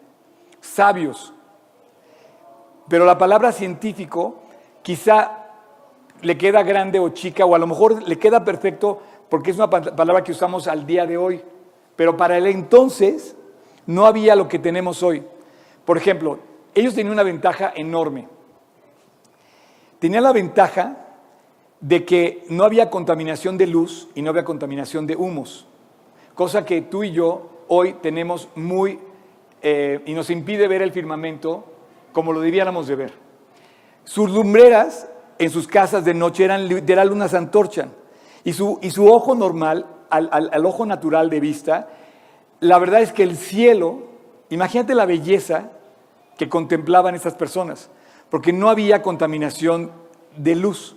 [0.60, 1.32] sabios.
[2.88, 4.42] Pero la palabra científico
[4.82, 5.38] quizá
[6.20, 9.70] le queda grande o chica, o a lo mejor le queda perfecto porque es una
[9.70, 11.42] palabra que usamos al día de hoy.
[11.96, 13.36] Pero para el entonces
[13.86, 15.22] no había lo que tenemos hoy.
[15.84, 16.38] Por ejemplo,
[16.74, 18.28] ellos tenían una ventaja enorme.
[19.98, 20.96] Tenían la ventaja
[21.80, 25.66] de que no había contaminación de luz y no había contaminación de humos,
[26.34, 28.98] cosa que tú y yo hoy tenemos muy
[29.62, 31.64] eh, y nos impide ver el firmamento
[32.12, 33.12] como lo debiéramos de ver.
[34.04, 37.88] Sus lumbreras en sus casas de noche eran literal unas antorchas.
[38.44, 41.88] Y su, y su ojo normal, al, al, ojo natural de vista,
[42.60, 44.08] la verdad es que el cielo,
[44.50, 45.70] imagínate la belleza
[46.36, 47.88] que contemplaban estas personas,
[48.30, 49.92] porque no había contaminación
[50.36, 50.96] de luz,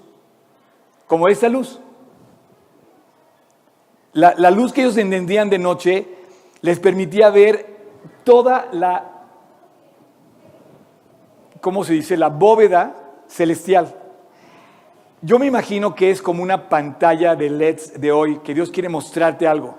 [1.07, 1.79] como esa luz.
[4.15, 6.07] La, luz que ellos entendían de noche
[6.61, 7.65] les permitía ver
[8.23, 9.11] toda la
[11.59, 12.15] ¿cómo se dice?
[12.15, 12.95] La bóveda
[13.27, 13.93] celestial.
[15.21, 18.87] Yo me imagino que es como una pantalla de LEDs de hoy, que Dios quiere
[18.87, 19.75] mostrarte algo.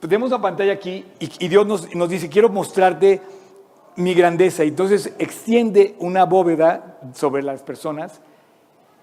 [0.00, 3.20] Tenemos una pantalla aquí y, Dios nos, nos, dice, quiero mostrarte
[3.96, 4.64] mi grandeza.
[4.64, 8.18] Y entonces extiende una bóveda sobre las personas.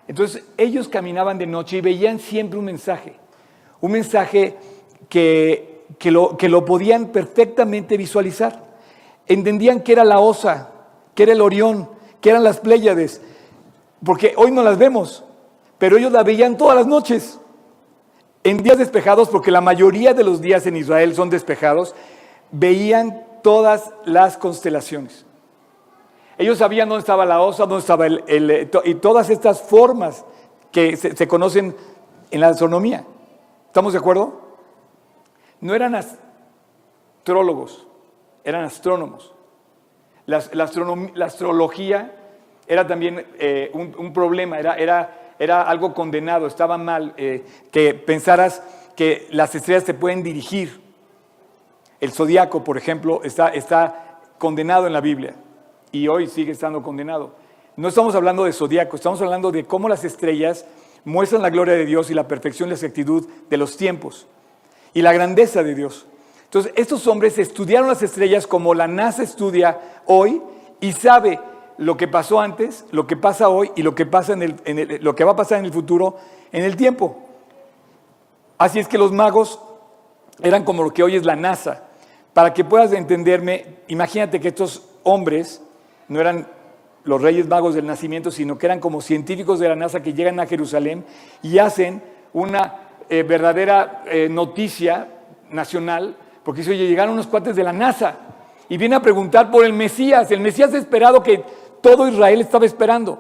[0.08, 3.29] Entonces ellos caminaban de noche y veían siempre un mensaje.
[3.82, 4.58] Un mensaje
[5.08, 8.64] que, que, lo, que lo podían perfectamente visualizar.
[9.28, 10.72] Entendían que era la osa,
[11.16, 11.90] que era el Orión,
[12.22, 13.22] que eran las Pléyades.
[14.04, 15.24] Porque hoy no las vemos,
[15.78, 17.40] pero ellos la veían todas las noches.
[18.44, 21.94] En días despejados, porque la mayoría de los días en Israel son despejados,
[22.52, 25.26] veían todas las constelaciones.
[26.38, 28.70] Ellos sabían dónde estaba la osa, dónde estaba el...
[28.86, 30.24] y todas estas formas
[30.72, 31.76] que se, conocen
[32.32, 33.04] en la astronomía.
[33.70, 34.42] ¿Estamos de acuerdo?
[35.62, 37.86] No eran astrólogos,
[38.44, 39.32] eran astrónomos.
[40.26, 40.38] La,
[41.24, 42.16] astrología
[42.68, 48.64] era también eh, un, problema, era, algo condenado, estaba mal eh, que pensaras
[48.96, 50.82] que las estrellas te pueden dirigir.
[52.00, 55.36] El zodiaco, por ejemplo, está condenado en la Biblia
[55.92, 57.36] y hoy sigue estando condenado.
[57.76, 60.66] No estamos hablando de zodiaco, estamos hablando de cómo las estrellas
[61.06, 64.28] muestran la gloria de Dios y la perfección y la exactitud de los tiempos
[64.94, 66.06] y la grandeza de Dios.
[66.46, 70.42] Entonces, estos hombres estudiaron las estrellas como la NASA estudia hoy
[70.82, 71.40] y sabe
[71.78, 75.16] lo que pasó antes, lo que pasa hoy y lo que, pasa en el, lo
[75.16, 76.18] que va a pasar en el futuro
[76.52, 77.18] en el tiempo.
[78.58, 79.60] Así es que los magos
[80.42, 81.84] eran como lo que hoy es la NASA.
[82.34, 85.62] Para que puedas entenderme, imagínate que estos hombres
[86.08, 86.48] no eran
[87.10, 90.40] los reyes magos del nacimiento, sino que eran como científicos de la NASA que llegan
[90.40, 91.04] a Jerusalén
[91.42, 92.76] y hacen una
[93.10, 95.08] eh, verdadera eh, noticia
[95.50, 98.16] nacional, porque dice, oye, llegaron unos cuates de la NASA
[98.70, 101.44] y viene a preguntar por el Mesías, el Mesías esperado que
[101.82, 103.18] todo Israel estaba esperando.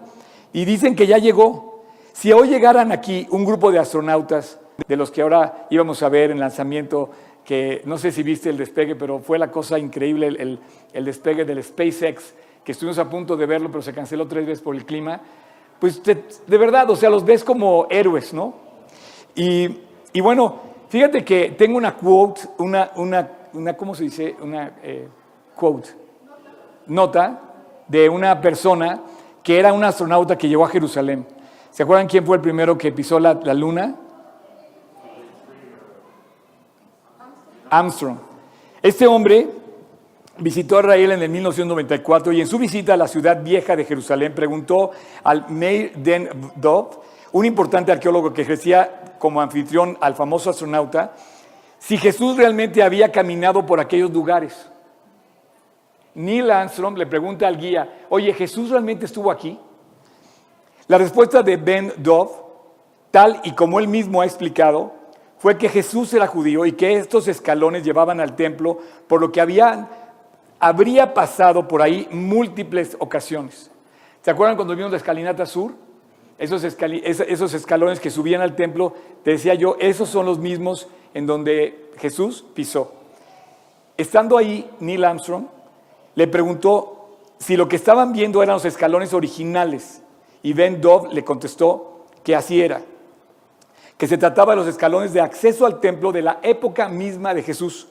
[0.54, 1.84] Y dicen que ya llegó.
[2.14, 6.30] Si hoy llegaran aquí un grupo de astronautas, de los que ahora íbamos a ver
[6.30, 7.10] en lanzamiento
[7.44, 10.60] que no sé si viste el despegue, pero fue la cosa increíble el,
[11.04, 12.36] despegue del SpaceX,
[12.70, 15.20] que estuvimos a punto de verlo, pero se canceló tres veces por el clima.
[15.80, 18.54] Pues de, verdad, o sea, los ves como héroes, ¿no?
[19.34, 19.76] Y,
[20.22, 24.36] bueno, fíjate que tengo una quote, una, una, ¿cómo se dice?
[24.40, 25.08] Una eh,
[25.56, 25.90] quote,
[26.86, 27.42] nota
[27.88, 29.02] de una persona
[29.42, 31.26] que era un astronauta que llegó a Jerusalén.
[31.72, 33.96] ¿Se acuerdan quién fue el primero que pisó la luna?
[37.72, 38.20] Armstrong.
[38.84, 39.59] Este hombre
[40.40, 43.86] visitó a Israel en el 1994 y en su visita a la ciudad vieja de
[43.86, 44.92] Jerusalén preguntó
[45.24, 51.14] al Meir Den Dov, un importante arqueólogo que ejercía como anfitrión al famoso astronauta,
[51.78, 54.70] si Jesús realmente había caminado por aquellos lugares.
[56.16, 59.60] Neil Armstrong le pregunta al guía, oye, ¿Jesús realmente estuvo aquí?
[60.88, 62.32] La respuesta de Ben Dov,
[63.12, 65.00] tal y como él mismo ha explicado,
[65.38, 69.40] fue que Jesús era judío y que estos escalones llevaban al templo, por lo que
[69.40, 69.88] había,
[70.60, 73.72] habría pasado por ahí múltiples ocasiones.
[74.22, 75.74] ¿Se acuerdan cuando vimos la escalinata sur?
[76.38, 78.94] Esos, escalones que subían al templo,
[79.24, 82.94] te decía yo, esos son los mismos en donde Jesús pisó.
[83.98, 85.46] Estando ahí, Neil Armstrong
[86.16, 90.02] le preguntó si lo que estaban viendo eran los escalones originales
[90.42, 92.82] y Ben Dove le contestó que así era
[94.00, 97.44] que se trataba de los escalones de acceso al templo de la época misma de
[97.44, 97.90] Jesús.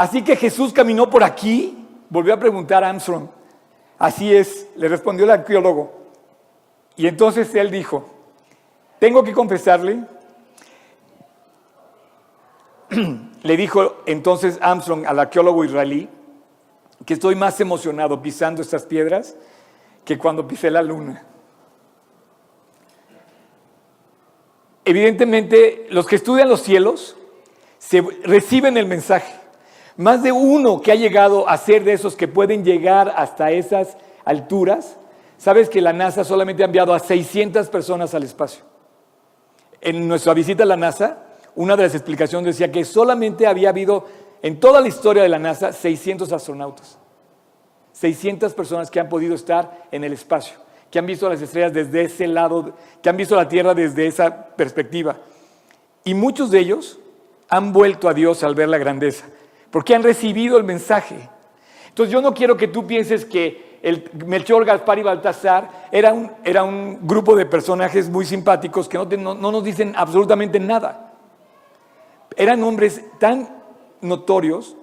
[0.00, 1.76] Así que Jesús caminó por aquí,
[2.08, 3.28] volvió a preguntar a Armstrong.
[3.98, 5.92] Así es, le respondió el arqueólogo.
[6.96, 8.08] Y entonces él dijo,
[8.98, 10.02] tengo que confesarle,
[13.42, 16.08] le dijo entonces Armstrong al arqueólogo israelí,
[17.04, 19.36] que estoy más emocionado pisando estas piedras
[20.06, 21.26] que cuando pisé la luna.
[24.82, 27.16] evidentemente los que estudian los cielos
[28.24, 29.39] reciben el mensaje.
[30.00, 33.98] Más de uno que ha llegado a ser de esos que pueden llegar hasta esas
[34.24, 34.96] alturas,
[35.36, 38.64] sabes que la NASA solamente ha enviado a 600 personas al espacio.
[39.78, 41.18] En nuestra visita a la NASA,
[41.54, 44.06] una de las explicaciones decía que solamente había habido
[44.40, 46.96] en toda la historia de la NASA 600 astronautas.
[47.92, 50.54] 600 personas que han podido estar en el espacio
[50.90, 54.46] que han visto las estrellas desde ese lado, que han visto la Tierra desde esa
[54.56, 55.18] perspectiva.
[56.04, 56.98] Y muchos de ellos
[57.48, 59.26] han vuelto a Dios al ver la grandeza,
[59.70, 61.28] porque han recibido el mensaje.
[61.88, 66.98] Entonces yo no quiero que tú pienses que el Melchor, Gaspar y Baltasar era un,
[67.06, 71.14] grupo de personajes muy simpáticos que no, no nos dicen absolutamente nada.
[72.36, 73.48] Eran hombres tan
[74.00, 74.76] notorios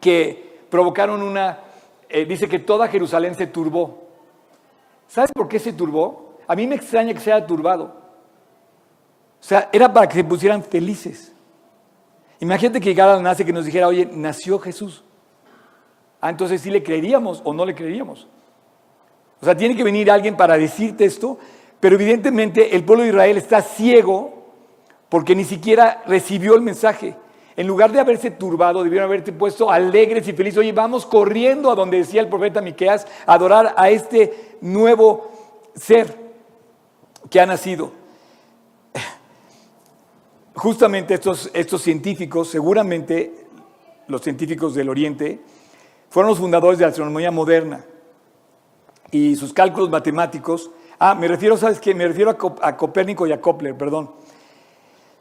[0.00, 1.60] que provocaron una
[2.08, 4.04] eh, dice que toda Jerusalén se turbó.
[5.08, 6.38] ¿Sabes por qué se turbó?
[6.46, 7.84] A mí me extraña que sea turbado.
[9.40, 11.32] O sea, era para que se pusieran felices.
[12.40, 15.02] Imagínate que llegara la nace que nos dijera, oye, nació Jesús.
[16.20, 18.26] Ah, entonces sí le creeríamos o no le creeríamos.
[19.40, 21.38] O sea, tiene que venir alguien para decirte esto,
[21.80, 24.36] pero evidentemente el pueblo de Israel está ciego
[25.08, 27.16] porque ni siquiera recibió el mensaje.
[27.56, 30.58] En lugar de haberse turbado, debieron haberte puesto alegres y felices.
[30.58, 35.30] Oye, vamos corriendo a donde decía el profeta Miqueas, a adorar a este nuevo
[35.74, 36.14] ser
[37.30, 37.92] que ha nacido.
[40.56, 43.46] Justamente estos, estos científicos, seguramente
[44.08, 45.38] los científicos del Oriente,
[46.08, 47.84] fueron los fundadores de la astronomía moderna
[49.10, 50.70] y sus cálculos matemáticos.
[50.98, 51.94] Ah, me refiero, ¿sabes qué?
[51.94, 54.10] Me refiero a, a Copérnico y a Kepler, perdón.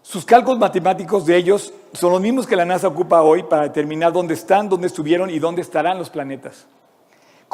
[0.01, 4.13] Sus cálculos matemáticos de ellos son los mismos que la NASA ocupa hoy para determinar
[4.13, 6.65] dónde están, dónde estuvieron y dónde estarán los planetas.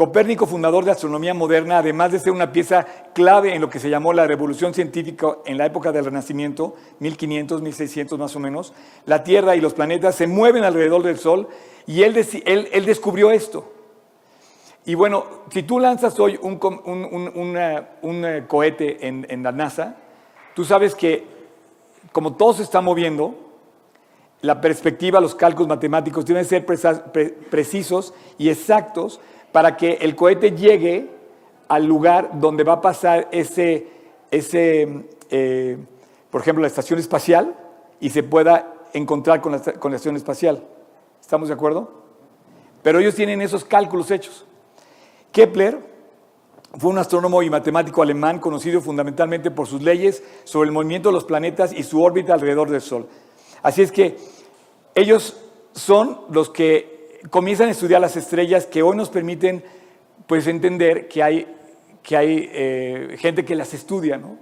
[0.02, 3.88] Copérnico, fundador de astronomía moderna, además de ser una pieza clave en lo que se
[3.88, 8.74] llamó la revolución científica en la época del Renacimiento, 1500, 1600 más o menos,
[9.06, 11.50] la Tierra y los planetas se mueven alrededor del Sol
[11.86, 13.72] y él, descubrió esto.
[14.86, 16.60] Y bueno, si tú lanzas hoy un,
[18.02, 19.98] un, cohete en, en la NASA,
[20.56, 21.28] tú sabes que
[22.12, 23.36] como todo se está moviendo,
[24.42, 31.10] la perspectiva, los cálculos matemáticos deben ser precisos y exactos para que el cohete llegue
[31.68, 33.88] al lugar donde va a pasar ese,
[34.30, 35.78] ese eh,
[36.30, 37.56] por ejemplo, la estación espacial
[38.00, 40.64] y se pueda encontrar con la, con la estación espacial.
[41.20, 42.02] ¿Estamos de acuerdo?
[42.84, 44.46] Pero ellos tienen esos cálculos hechos.
[45.32, 45.80] Kepler
[46.78, 51.14] fue un astrónomo y matemático alemán conocido fundamentalmente por sus leyes sobre el movimiento de
[51.14, 53.08] los planetas y su órbita alrededor del Sol.
[53.62, 54.18] Así es que
[54.96, 55.38] ellos
[55.74, 56.91] son los que
[57.30, 59.64] comienzan a estudiar las estrellas que hoy nos permiten
[60.28, 61.56] pues, entender que hay,
[62.02, 64.18] que hay eh, gente que las estudia.
[64.18, 64.38] ¿no?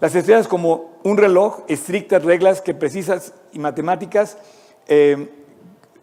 [0.00, 4.38] Las estrellas como un reloj, estrictas reglas que precisas y matemáticas
[4.88, 5.28] eh,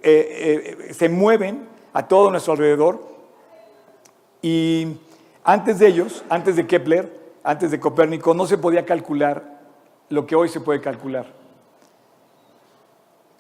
[0.02, 3.14] eh, se mueven a todo nuestro alrededor
[4.42, 4.98] y
[5.44, 7.12] antes de ellos, antes de Kepler,
[7.44, 9.62] antes de Copérnico, no se podía calcular
[10.10, 11.43] lo que hoy se puede calcular.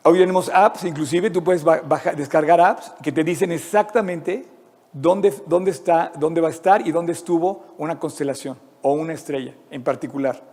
[0.05, 1.63] Hoy tenemos apps, inclusive tú puedes
[2.17, 4.45] descargar apps que te dicen exactamente
[4.91, 9.53] dónde, dónde, está, dónde va a estar y dónde estuvo una constelación o una estrella
[9.71, 10.43] en particular.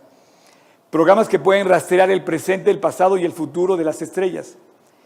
[0.89, 4.57] Programas que pueden rastrear el presente, el pasado y el futuro de las estrellas.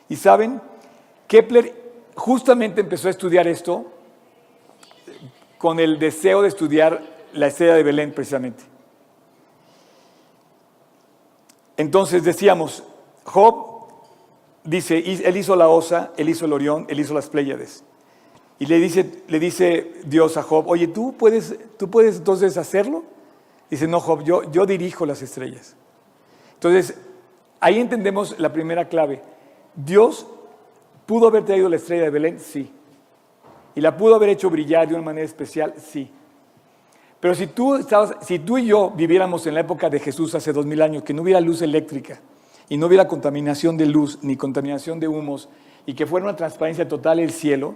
[0.10, 0.62] Y saben,
[1.28, 1.74] Kepler
[2.16, 3.92] justamente empezó a estudiar esto
[5.58, 7.02] con el deseo de estudiar
[7.34, 8.64] la estrella de Belén precisamente.
[11.78, 12.84] Entonces decíamos,
[13.24, 13.75] Job
[14.66, 17.84] dice, él hizo la osa, él hizo el Orión, él hizo las Pléyades.
[18.58, 23.04] Y le dice, le dice Dios a Job, oye, ¿tú puedes, ¿tú puedes entonces hacerlo?
[23.70, 25.76] Dice, no, Job, yo, yo dirijo las estrellas.
[26.54, 26.98] Entonces,
[27.60, 29.22] ahí entendemos la primera clave.
[29.76, 30.26] Dios
[31.06, 32.72] pudo haber traído la estrella de Belén, sí.
[33.76, 35.74] ¿Y la pudo haber hecho brillar de una manera especial?
[35.78, 36.10] Sí.
[37.20, 37.86] Pero si tú,
[38.22, 41.14] si tú y yo viviéramos en la época de Jesús hace dos mil años, que
[41.14, 42.22] no hubiera luz eléctrica
[42.70, 45.50] y no hubiera contaminación de luz ni contaminación de humos
[45.86, 47.76] y que fuera una transparencia total el cielo,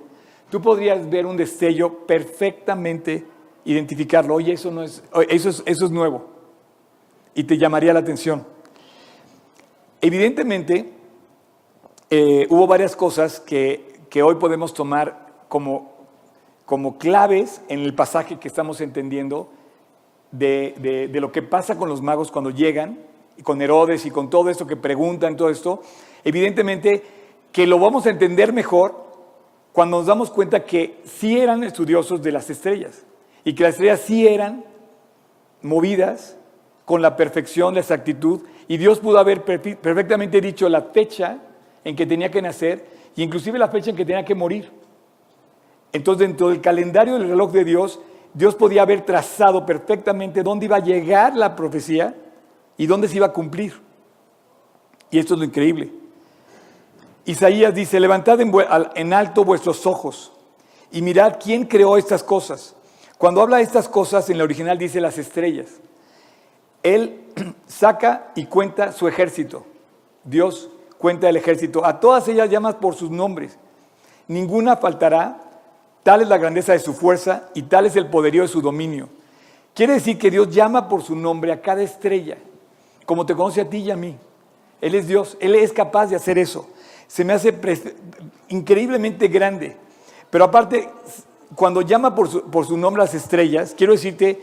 [0.49, 3.25] tú podrías ver un destello perfectamente
[3.65, 4.35] identificarlo.
[4.35, 6.29] Oye, eso, no es, eso, es, eso es nuevo.
[7.35, 8.45] Y te llamaría la atención.
[10.01, 10.91] Evidentemente,
[12.09, 15.93] eh, hubo varias cosas que, que hoy podemos tomar como,
[16.65, 19.51] como claves en el pasaje que estamos entendiendo
[20.31, 22.99] de, lo que pasa con los magos cuando llegan,
[23.39, 25.81] y con Herodes y con todo esto que preguntan, todo esto,
[26.25, 27.01] evidentemente
[27.53, 29.07] que lo vamos a entender mejor
[29.71, 33.05] cuando nos damos cuenta que sí eran estudiosos de las estrellas
[33.45, 34.65] y que las estrellas sí eran
[35.61, 36.35] movidas
[36.83, 41.37] con la perfección, la exactitud, y Dios pudo haber perfectamente dicho la fecha
[41.85, 44.69] en que tenía que nacer y inclusive la fecha en que tenía que morir.
[45.93, 48.01] Entonces, dentro del calendario del reloj de Dios,
[48.33, 52.15] Dios podía haber trazado perfectamente dónde iba a llegar la profecía
[52.79, 53.79] y dónde se iba a cumplir.
[55.11, 55.91] Y esto es lo increíble.
[57.25, 60.31] Isaías dice, levantad en alto vuestros ojos
[60.91, 62.75] y mirad quién creó estas cosas.
[63.19, 65.67] Cuando habla de estas cosas, en la original dice las estrellas.
[66.81, 67.25] Él
[67.67, 69.67] saca y cuenta su ejército.
[70.23, 71.85] Dios cuenta el ejército.
[71.85, 73.59] A todas ellas llamas por sus nombres.
[74.27, 75.49] Ninguna faltará
[76.03, 79.09] Tal es la grandeza de su fuerza y tal es el poderío de su dominio.
[79.73, 82.37] Quiere decir que Dios llama por su nombre a cada estrella,
[83.09, 84.15] como te conoce a ti y a mí.
[84.79, 86.69] Él es Dios, Él es capaz de hacer eso.
[87.07, 87.51] Se me hace
[88.49, 89.75] increíblemente grande.
[90.29, 90.87] Pero aparte,
[91.55, 94.39] cuando llama por su, nombre las estrellas, quiero decirte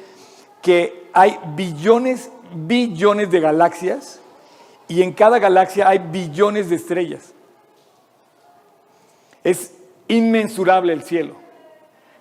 [0.63, 4.19] que hay billones, billones de galaxias
[4.89, 7.35] y en cada galaxia hay billones de estrellas.
[9.45, 9.75] Es
[10.09, 11.37] inmensurable el cielo.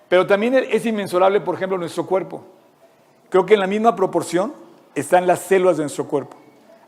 [0.08, 2.44] Pero también es inmensurable, por ejemplo, nuestro cuerpo.
[3.30, 4.65] Creo que en la misma proporción
[4.96, 6.36] están las células de nuestro cuerpo.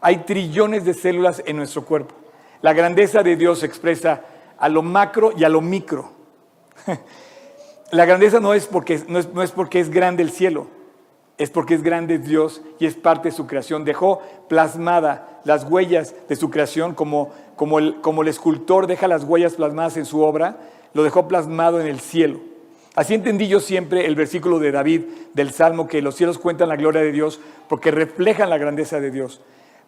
[0.01, 2.15] Hay trillones de células en nuestro cuerpo.
[2.63, 4.23] La grandeza de Dios se expresa
[4.59, 6.11] a lo macro y a lo micro.
[7.91, 10.67] La grandeza no es, porque, no es, no es porque es grande el cielo,
[11.39, 13.85] es porque es grande Dios y es parte de su creación.
[13.85, 19.25] Dejó plasmada las huellas de su creación como, como, el, como el escultor deja las
[19.25, 20.59] huellas plasmadas en su obra,
[20.93, 22.41] lo dejó plasmado en el cielo.
[22.99, 26.75] Así entendí yo siempre el versículo de David del Salmo, que los cielos cuentan la
[26.75, 27.39] gloria de Dios
[27.69, 29.41] porque reflejan la grandeza de Dios.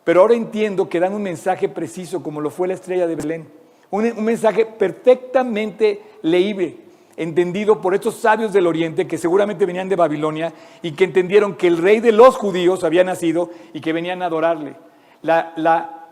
[0.04, 3.48] Pero ahora entiendo que dan un mensaje preciso, como lo fue la estrella de Belén.
[3.90, 6.76] Un, mensaje perfectamente leíble,
[7.16, 11.66] entendido por estos sabios del Oriente que seguramente venían de Babilonia y que entendieron que
[11.66, 14.76] el rey de los judíos había nacido y que venían a adorarle.
[15.22, 16.06] La,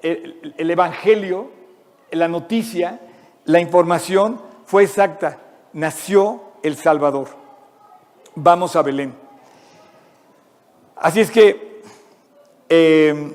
[0.00, 1.50] el Evangelio,
[2.12, 3.00] la noticia,
[3.44, 5.40] la información fue exacta
[5.74, 7.28] nació el Salvador.
[8.34, 9.14] Vamos a Belén.
[10.96, 11.82] Así es que
[12.68, 13.34] eh,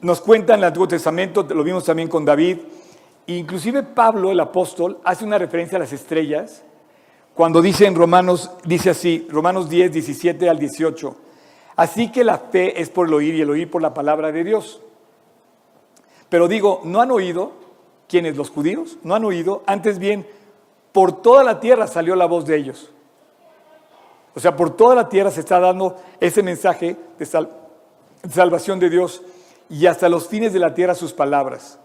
[0.00, 2.58] nos cuenta en el Antiguo Testamento, lo vimos también con David,
[3.26, 6.64] inclusive Pablo, el apóstol, hace una referencia a las estrellas
[7.34, 11.16] cuando dice en Romanos, dice así, Romanos 10, 17 al 18,
[11.76, 14.44] así que la fe es por el oír y el oír por la palabra de
[14.44, 14.82] Dios.
[16.28, 17.52] Pero digo, ¿no han oído?
[18.06, 18.36] ¿Quiénes?
[18.36, 18.98] ¿Los judíos?
[19.02, 19.62] ¿No han oído?
[19.66, 20.26] Antes bien,
[20.92, 22.90] por toda la tierra salió la voz de ellos.
[24.34, 27.26] O sea, por toda la tierra se está dando ese mensaje de,
[28.30, 29.22] salvación de Dios
[29.68, 31.78] y hasta los fines de la tierra sus palabras.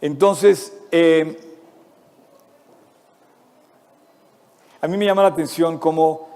[0.00, 1.56] Entonces, eh,
[4.80, 6.28] a mí me llama la atención cómo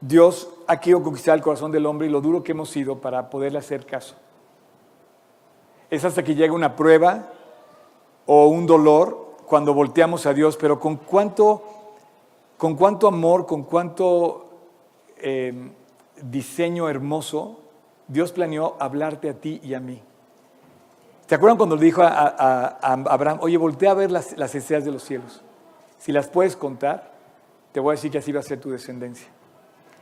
[0.00, 3.28] Dios ha querido conquistar el corazón del hombre y lo duro que hemos sido para
[3.28, 4.14] poderle hacer caso.
[5.90, 7.32] Es hasta que llega una prueba
[8.26, 9.19] o un dolor
[9.50, 11.64] cuando volteamos a Dios, pero con cuánto,
[12.56, 14.48] con cuánto amor, con cuánto
[15.16, 15.72] eh,
[16.22, 17.58] diseño hermoso
[18.06, 20.00] Dios planeó hablarte a ti y a mí.
[21.26, 24.92] ¿Te acuerdan cuando le dijo a, Abraham, oye, voltea a ver las, las, estrellas de
[24.92, 25.42] los cielos?
[25.98, 27.10] Si las puedes contar,
[27.72, 29.26] te voy a decir que así va a ser tu descendencia.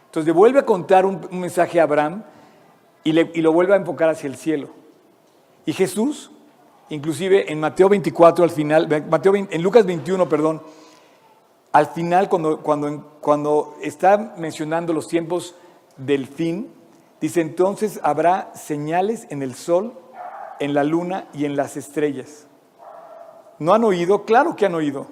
[0.04, 2.22] Entonces le vuelve a contar un, un mensaje a Abraham
[3.02, 4.68] y, y lo vuelve a enfocar hacia el cielo.
[5.64, 6.32] Y Jesús
[6.90, 10.62] Inclusive en Mateo 24 al final, Mateo en Lucas 21, perdón,
[11.72, 15.54] al final cuando, cuando, cuando está mencionando los tiempos
[15.96, 16.72] del fin,
[17.20, 19.92] dice entonces habrá señales en el sol,
[20.60, 22.46] en la luna y en las estrellas.
[23.58, 24.24] ¿No han oído?
[24.24, 25.06] Claro que han oído.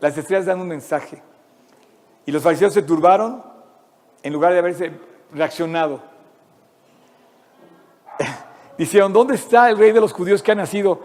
[0.00, 1.22] Las estrellas dan un mensaje.
[2.26, 3.42] Y los fariseos se turbaron
[4.22, 4.92] en lugar de haberse
[5.32, 6.09] reaccionado.
[8.80, 11.02] Dijeron, ¿dónde está el rey de los judíos que ha nacido?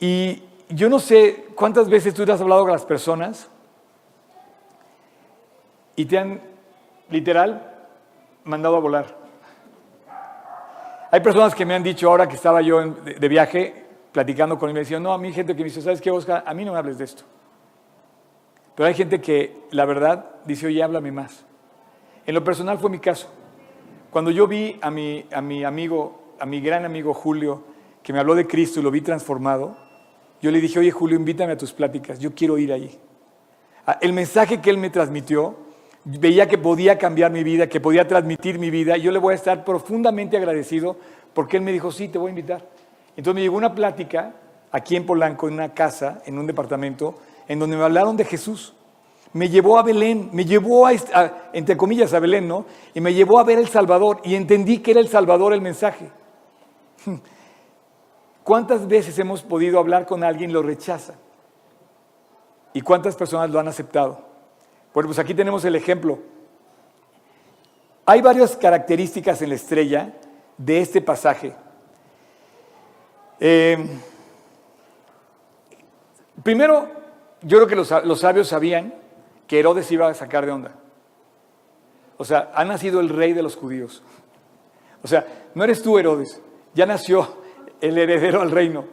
[0.00, 3.48] Y yo no sé cuántas veces tú te has hablado con las personas
[5.94, 6.40] y te han,
[7.08, 7.74] literal,
[8.42, 9.16] mandado a volar.
[11.12, 14.74] Hay personas que me han dicho ahora que estaba yo de, viaje platicando con él,
[14.74, 16.42] me decían, no, a mí gente que me dice, ¿sabes qué, Oscar?
[16.44, 17.22] A mí no me hables de esto.
[18.74, 21.46] Pero hay gente que, la verdad, dice, oye, háblame más.
[22.26, 23.28] En lo personal fue mi caso.
[24.10, 27.64] Cuando yo vi a mi, a mi amigo a mi gran amigo Julio,
[28.02, 29.76] que me habló de Cristo y lo vi transformado,
[30.40, 32.98] yo le dije, oye Julio, invítame a tus pláticas, yo quiero ir allí.
[34.00, 35.56] El mensaje que él me transmitió,
[36.04, 39.36] veía que podía cambiar mi vida, que podía transmitir mi vida, yo le voy a
[39.36, 40.96] estar profundamente agradecido
[41.34, 42.68] porque él me dijo, sí, te voy a invitar.
[43.16, 44.34] Entonces me llegó una plática
[44.70, 47.18] aquí en Polanco, en una casa, en un departamento,
[47.48, 48.74] en donde me hablaron de Jesús.
[49.32, 50.92] Me llevó a Belén, me llevó a,
[51.52, 52.66] entre comillas, a Belén, ¿no?
[52.94, 56.10] Y me llevó a ver el Salvador y entendí que era el Salvador el mensaje.
[58.44, 61.14] ¿Cuántas veces hemos podido hablar con alguien y lo rechaza?
[62.72, 64.20] ¿Y cuántas personas lo han aceptado?
[64.94, 66.18] Bueno, pues aquí tenemos el ejemplo.
[68.04, 70.12] Hay varias características en la estrella
[70.56, 71.54] de este pasaje.
[73.40, 73.84] Eh,
[76.42, 76.88] primero,
[77.42, 78.94] yo creo que los, los, sabios sabían
[79.46, 80.72] que Herodes iba a sacar de onda.
[82.16, 84.02] O sea, ha nacido el rey de los judíos.
[85.02, 86.40] O sea, no eres tú Herodes,
[86.76, 87.26] ya nació
[87.80, 88.84] el heredero al reino.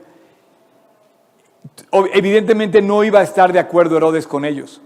[2.14, 4.82] Evidentemente no iba a estar de acuerdo Herodes con ellos,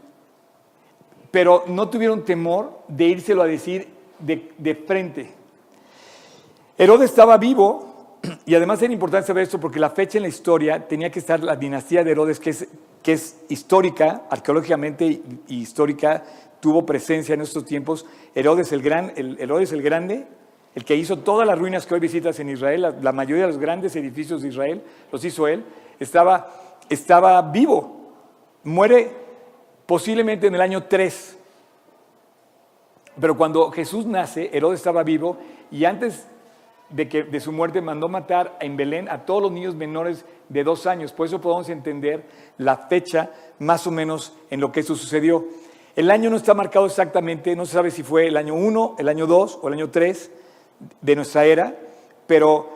[1.31, 3.87] pero no tuvieron temor de írselo a decir
[4.19, 5.31] de, frente.
[6.77, 10.87] Herodes estaba vivo y además era importante saber esto porque la fecha en la historia
[10.87, 12.67] tenía que estar la dinastía de Herodes, que es,
[13.03, 16.23] que es histórica, arqueológicamente y histórica,
[16.59, 18.07] tuvo presencia en estos tiempos.
[18.33, 20.25] Herodes el, gran, el, Herodes el Grande,
[20.77, 23.57] el que hizo todas las ruinas que hoy visitas en Israel, la, mayoría de los
[23.57, 25.65] grandes edificios de Israel, los hizo él,
[25.99, 26.51] estaba,
[26.87, 28.11] estaba vivo.
[28.63, 29.09] Muere
[29.87, 31.39] posiblemente en el año 3.
[33.19, 35.39] Pero cuando Jesús nace, Herodes estaba vivo
[35.71, 36.27] y antes
[36.91, 40.63] de, que, de su muerte mandó matar en Belén a todos los niños menores de
[40.63, 41.11] dos años.
[41.11, 42.23] Por eso podemos entender
[42.59, 45.43] la fecha más o menos en lo que eso sucedió.
[45.95, 49.09] El año no está marcado exactamente, no se sabe si fue el año 1, el
[49.09, 50.31] año 2 o el año 3
[51.01, 51.75] de nuestra era,
[52.25, 52.69] pero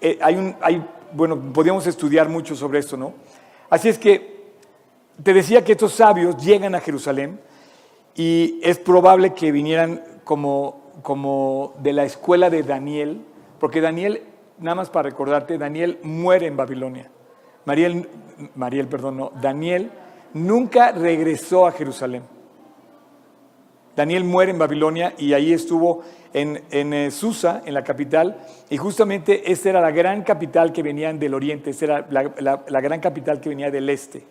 [0.00, 3.14] eh, hay un, hay, bueno, podríamos estudiar mucho sobre esto, ¿no?
[3.70, 4.52] Así es que
[5.22, 7.40] te decía que estos sabios llegan a Jerusalén
[8.14, 13.22] y es probable que vinieran como, como de la escuela de Daniel,
[13.58, 14.22] porque Daniel,
[14.58, 17.10] nada más para recordarte, Daniel muere en Babilonia.
[17.64, 18.08] Mariel,
[18.56, 19.90] Mariel, perdón, no, Daniel
[20.34, 22.22] nunca regresó a Jerusalén.
[23.96, 28.38] Daniel muere en Babilonia y ahí estuvo en, en eh, Susa, en la capital,
[28.70, 33.00] y justamente esta era la gran capital que venía del oriente, esta era la, gran
[33.00, 34.24] capital que venía del este.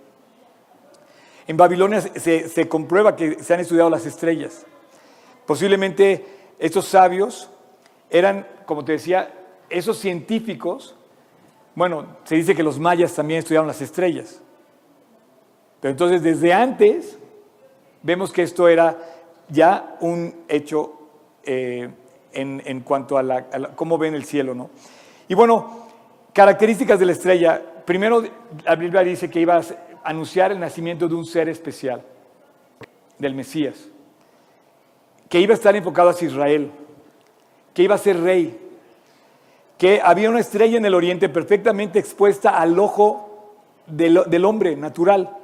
[1.47, 4.65] En Babilonia se, se comprueba que se han estudiado las estrellas.
[5.45, 6.25] Posiblemente
[6.57, 7.49] estos sabios
[8.09, 9.31] eran, como te decía,
[9.69, 10.95] esos científicos,
[11.75, 14.41] bueno, se dice que los mayas también estudiaron las estrellas.
[15.79, 17.17] Pero entonces desde antes
[18.03, 18.97] vemos que esto era
[19.51, 20.93] ya un hecho
[21.43, 21.89] eh,
[22.33, 23.45] en, cuanto a, la,
[23.75, 24.69] cómo ven el cielo, ¿no?
[25.27, 25.87] Y bueno,
[26.33, 27.61] características de la estrella.
[27.85, 28.23] Primero,
[28.65, 29.61] la Biblia dice que iba a
[30.03, 32.01] anunciar el nacimiento de un ser especial,
[33.19, 33.89] del Mesías,
[35.29, 36.71] que iba a estar enfocado hacia Israel
[37.73, 38.57] que iba a ser rey,
[39.77, 43.55] que había una estrella en el oriente perfectamente expuesta al ojo
[43.87, 45.37] del, hombre natural,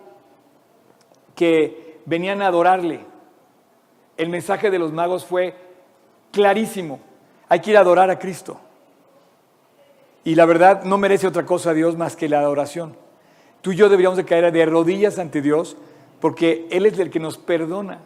[1.36, 2.99] que venían a adorarle.
[4.18, 5.55] El mensaje de los magos fue
[6.32, 6.99] clarísimo,
[7.47, 8.59] hay que ir a adorar a Cristo.
[10.24, 12.97] Y la verdad no merece otra cosa a Dios más que la adoración.
[13.61, 15.78] Tú y yo deberíamos de caer de rodillas ante Dios
[16.20, 17.99] porque Él es el que nos perdona.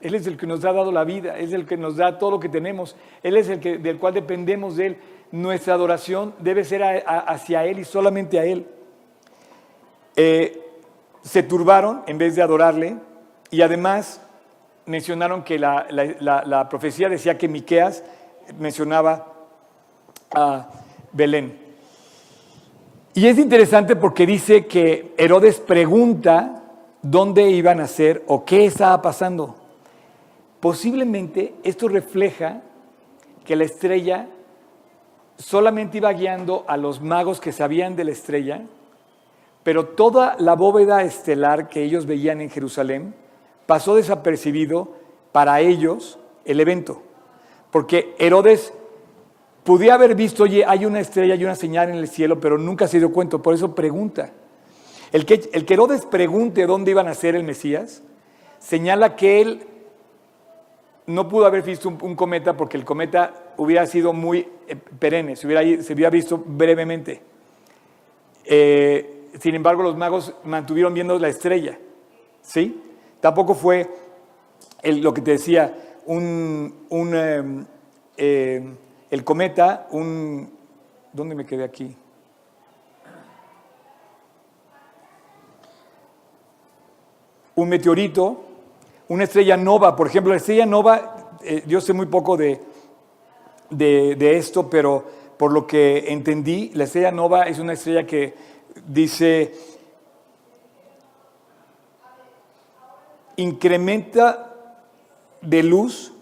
[0.00, 2.32] Él es el que nos ha dado la vida, es el que nos da todo
[2.32, 4.96] lo que tenemos, Él es el que, del cual dependemos de Él.
[5.32, 8.66] Nuestra adoración debe ser hacia Él y solamente a Él.
[10.14, 10.62] Eh,
[11.22, 12.96] se turbaron en vez de adorarle
[13.50, 14.20] y además
[14.86, 18.02] mencionaron que la, profecía decía que Miqueas
[18.58, 19.32] mencionaba
[20.32, 20.68] a
[21.12, 21.58] Belén.
[23.14, 26.62] Y es interesante porque dice que Herodes pregunta
[27.02, 29.56] dónde iban a ser o qué estaba pasando.
[30.60, 32.60] Posiblemente esto refleja
[33.44, 34.28] que la estrella
[35.38, 38.62] solamente iba guiando a los magos que sabían de la estrella,
[39.62, 43.14] pero toda la bóveda estelar que ellos veían en Jerusalén
[43.66, 44.94] pasó desapercibido
[45.32, 47.02] para ellos el evento,
[47.70, 48.72] porque Herodes
[49.64, 52.86] podía haber visto, oye, hay una estrella y una señal en el cielo, pero nunca
[52.86, 54.32] se dio cuenta, por eso pregunta.
[55.12, 58.02] El que, el que Herodes pregunte dónde iban a ser el Mesías,
[58.58, 59.66] señala que él
[61.06, 65.46] no pudo haber visto un, cometa porque el cometa hubiera sido muy eh, perenne, se
[65.46, 67.22] hubiera, se hubiera visto brevemente.
[68.44, 71.78] Eh, sin embargo, los magos mantuvieron viendo la estrella.
[72.42, 72.80] ¿sí?
[73.20, 73.88] Tampoco fue
[74.82, 75.74] lo que te decía,
[76.06, 77.66] un, em,
[78.16, 78.74] eh,
[79.10, 80.54] el cometa, un...
[81.12, 81.96] ¿Dónde me quedé aquí?
[87.54, 88.46] Un meteorito
[89.08, 92.60] una estrella nova, por ejemplo, la estrella nova, eh, yo sé muy poco de,
[93.70, 95.04] de, esto, pero
[95.36, 98.34] por lo que entendí, la estrella nova es una estrella que
[98.86, 99.52] dice,
[103.36, 104.54] incrementa
[105.40, 106.12] de luz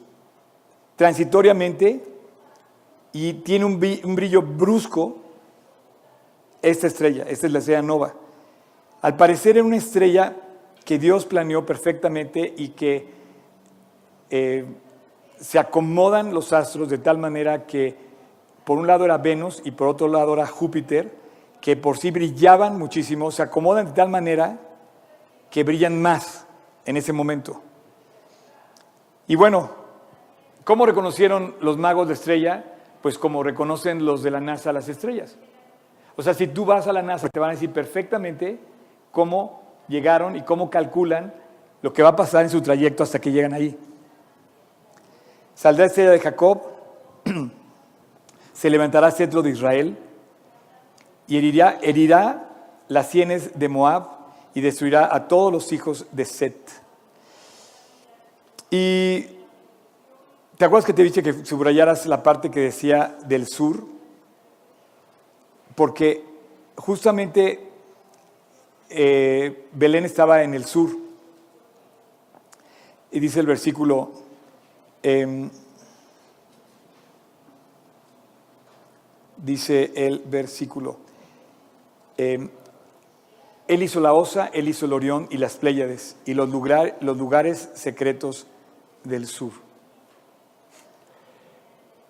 [0.96, 2.04] transitoriamente
[3.12, 5.18] y tiene un, brillo brusco
[6.62, 8.14] esta estrella, esta es la estrella nova.
[9.02, 10.34] Al parecer es una estrella
[10.84, 13.06] que Dios planeó perfectamente y que
[14.30, 14.64] eh,
[15.38, 17.96] se acomodan los astros de tal manera que
[18.64, 21.14] por un lado era Venus y por otro lado era Júpiter,
[21.60, 24.58] que por sí brillaban muchísimo, se acomodan de tal manera
[25.50, 26.46] que brillan más
[26.84, 27.62] en ese momento.
[29.26, 29.70] Y bueno,
[30.64, 32.64] ¿cómo reconocieron los magos de estrella?
[33.02, 35.36] Pues como reconocen los de la NASA las estrellas.
[36.16, 38.58] O sea, si tú vas a la NASA, te van a decir perfectamente
[39.10, 41.34] cómo llegaron y cómo calculan
[41.82, 43.78] lo que va a pasar en su trayecto hasta que llegan ahí.
[45.54, 46.62] Saldrá estrella de Jacob,
[48.52, 49.98] se levantará cetro de Israel
[51.26, 52.48] y herirá, herirá
[52.88, 54.08] las sienes de Moab
[54.54, 56.56] y destruirá a todos los hijos de Set.
[58.70, 59.26] Y
[60.56, 63.84] ¿te acuerdas que te dije que subrayaras la parte que decía del sur?
[65.74, 66.24] Porque
[66.76, 67.68] justamente
[68.90, 70.90] eh, Belén estaba en el sur.
[73.10, 74.10] Y dice el versículo,
[75.02, 75.50] em,
[79.36, 80.96] dice el versículo,
[82.16, 82.48] em,
[83.66, 88.46] él hizo la osa, él hizo el orión y las Pléyades y los, lugares secretos
[89.04, 89.52] del sur.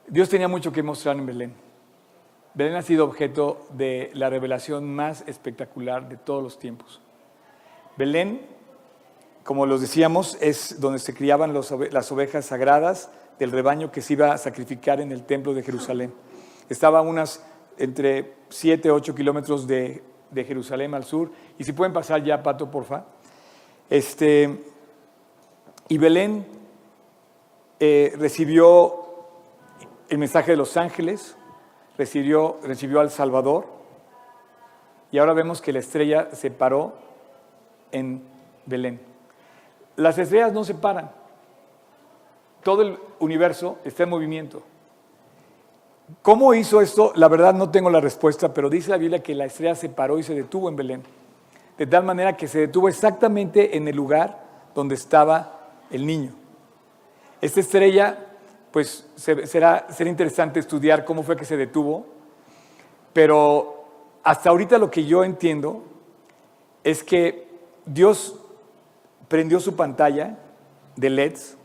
[0.08, 1.54] Dios tenía mucho que mostrar en Belén.
[2.54, 7.00] Belén ha sido objeto de la revelación más espectacular de todos los tiempos.
[7.96, 8.46] Belén,
[9.44, 14.32] como los decíamos, es donde se criaban las ovejas sagradas del rebaño que se iba
[14.32, 16.12] a sacrificar en el templo de Jerusalén.
[16.68, 17.44] Estaba unas
[17.76, 20.02] entre 7 8 kilómetros de,
[20.44, 21.30] Jerusalén al sur.
[21.58, 23.04] Y si pueden pasar ya, Pato, porfa.
[23.90, 24.64] Este,
[25.88, 26.46] y Belén
[27.80, 29.04] eh, recibió
[30.08, 31.36] el mensaje de los ángeles,
[31.98, 33.66] recibió, recibió al Salvador
[35.10, 36.94] y ahora vemos que la estrella se paró
[37.92, 38.22] en
[38.66, 39.00] Belén.
[39.96, 41.10] Las estrellas no se paran,
[42.62, 44.62] todo el universo está en movimiento.
[46.20, 47.12] ¿Cómo hizo esto?
[47.16, 50.18] La verdad no tengo la respuesta, pero dice la Biblia que la estrella se paró
[50.18, 51.02] y se detuvo en Belén,
[51.78, 54.44] de tal manera que se detuvo exactamente en el lugar
[54.74, 56.32] donde estaba el niño.
[57.40, 58.18] Esta estrella
[58.70, 62.06] pues será, será interesante estudiar cómo fue que se detuvo,
[63.12, 63.84] pero
[64.22, 65.84] hasta ahorita lo que yo entiendo
[66.82, 67.48] es que
[67.86, 68.38] Dios
[69.28, 70.38] prendió su pantalla
[70.96, 71.56] de LEDs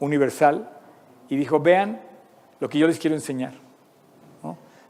[0.00, 0.68] universal
[1.28, 2.02] y dijo, vean
[2.60, 3.61] lo que yo les quiero enseñar.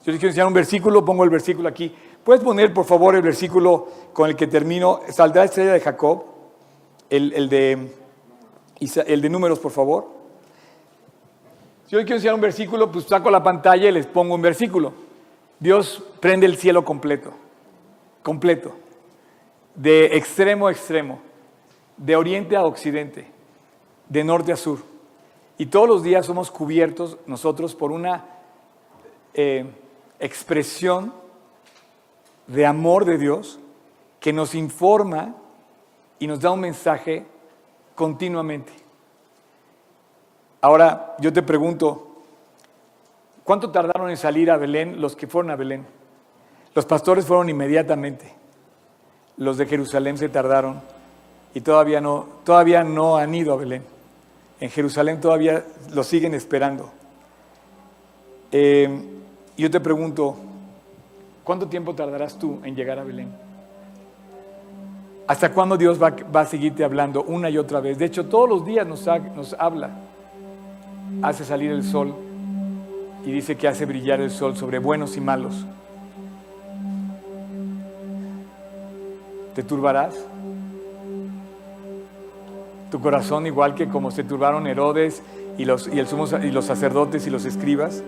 [0.05, 1.95] Yo les quiero enseñar un versículo, pongo el versículo aquí.
[2.25, 5.01] ¿Puedes poner, por favor, el versículo con el que termino?
[5.09, 6.25] Saldrá estrella de Jacob,
[7.09, 7.93] el, el, de,
[9.07, 10.09] el de números, por favor.
[11.87, 14.93] Si yo quiero enseñar un versículo, pues saco la pantalla y les pongo un versículo.
[15.61, 17.33] Dios prende el cielo completo,
[18.25, 18.73] completo,
[19.77, 21.21] de extremo a extremo,
[21.97, 23.31] de oriente a occidente,
[24.09, 24.81] de norte a sur.
[25.59, 28.25] Y todos los días somos cubiertos nosotros por una
[29.35, 29.65] eh,
[30.23, 31.12] expresión
[32.47, 33.59] de amor de Dios
[34.20, 35.35] que nos informa
[36.20, 37.27] y nos da un mensaje
[37.97, 38.73] continuamente.
[40.61, 42.23] Ahora, yo te pregunto,
[43.43, 45.85] ¿cuánto tardaron en salir a Belén los que fueron a Belén?
[46.73, 48.33] Los pastores fueron inmediatamente.
[49.39, 50.81] Los de Jerusalén se tardaron
[51.53, 53.83] y todavía no, todavía no han ido a Belén.
[54.61, 56.93] En Jerusalén todavía lo siguen esperando.
[58.53, 59.22] Eh,
[59.57, 60.37] yo te pregunto,
[61.45, 63.31] ¿cuánto tiempo tardarás tú en llegar a Belén?
[65.27, 67.99] ¿Hasta cuándo Dios va, a seguirte hablando una y otra vez?
[67.99, 69.07] De hecho, todos los días nos,
[69.59, 69.91] habla
[71.23, 72.15] hace salir el sol
[73.25, 75.65] y dice que hace brillar el sol sobre buenos y malos.
[79.55, 80.15] ¿Te turbarás?
[82.91, 85.23] Tu corazón igual que como se turbaron Herodes
[85.57, 88.03] y los, y, y los sacerdotes y los escribas.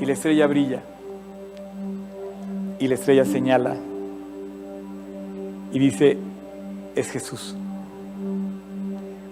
[0.00, 0.82] Y la estrella brilla.
[2.78, 3.76] Y la estrella señala.
[5.72, 6.18] Y dice,
[6.94, 7.54] es Jesús.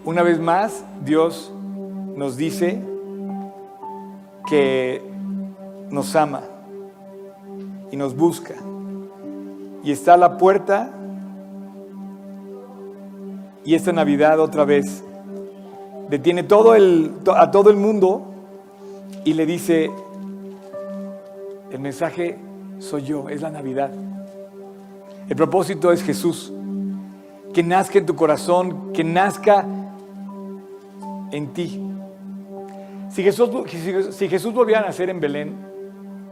[0.04, 1.52] Una vez más, Dios
[2.16, 2.80] nos dice
[4.48, 5.02] que
[5.90, 6.42] nos ama
[7.90, 8.54] y nos busca
[9.82, 10.90] y está a la puerta
[13.64, 15.02] y esta Navidad otra vez
[16.08, 18.22] detiene todo el, a todo el mundo
[19.24, 19.90] y le dice,
[21.74, 22.38] el mensaje
[22.78, 23.90] soy yo, es la Navidad.
[25.28, 26.52] El propósito es Jesús,
[27.52, 29.66] que nazca en tu corazón, que nazca
[31.32, 31.80] en ti.
[33.10, 35.56] Si Jesús, volviera a nacer en Belén,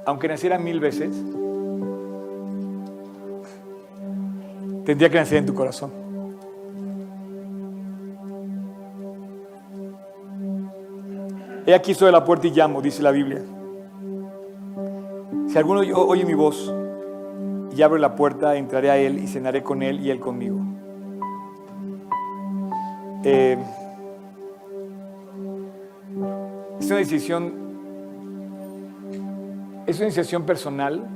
[0.06, 1.12] aunque naciera mil veces,
[4.84, 5.90] tendría que nacer en tu corazón.
[11.66, 13.42] He aquí soy la puerta y llamo, dice la Biblia.
[15.52, 16.72] Si alguno oye mi voz
[17.76, 20.58] y abre la puerta, entraré a él y cenaré con él y él conmigo.
[23.22, 23.58] Eh,
[26.80, 27.52] es una decisión,
[29.86, 31.06] es una decisión personal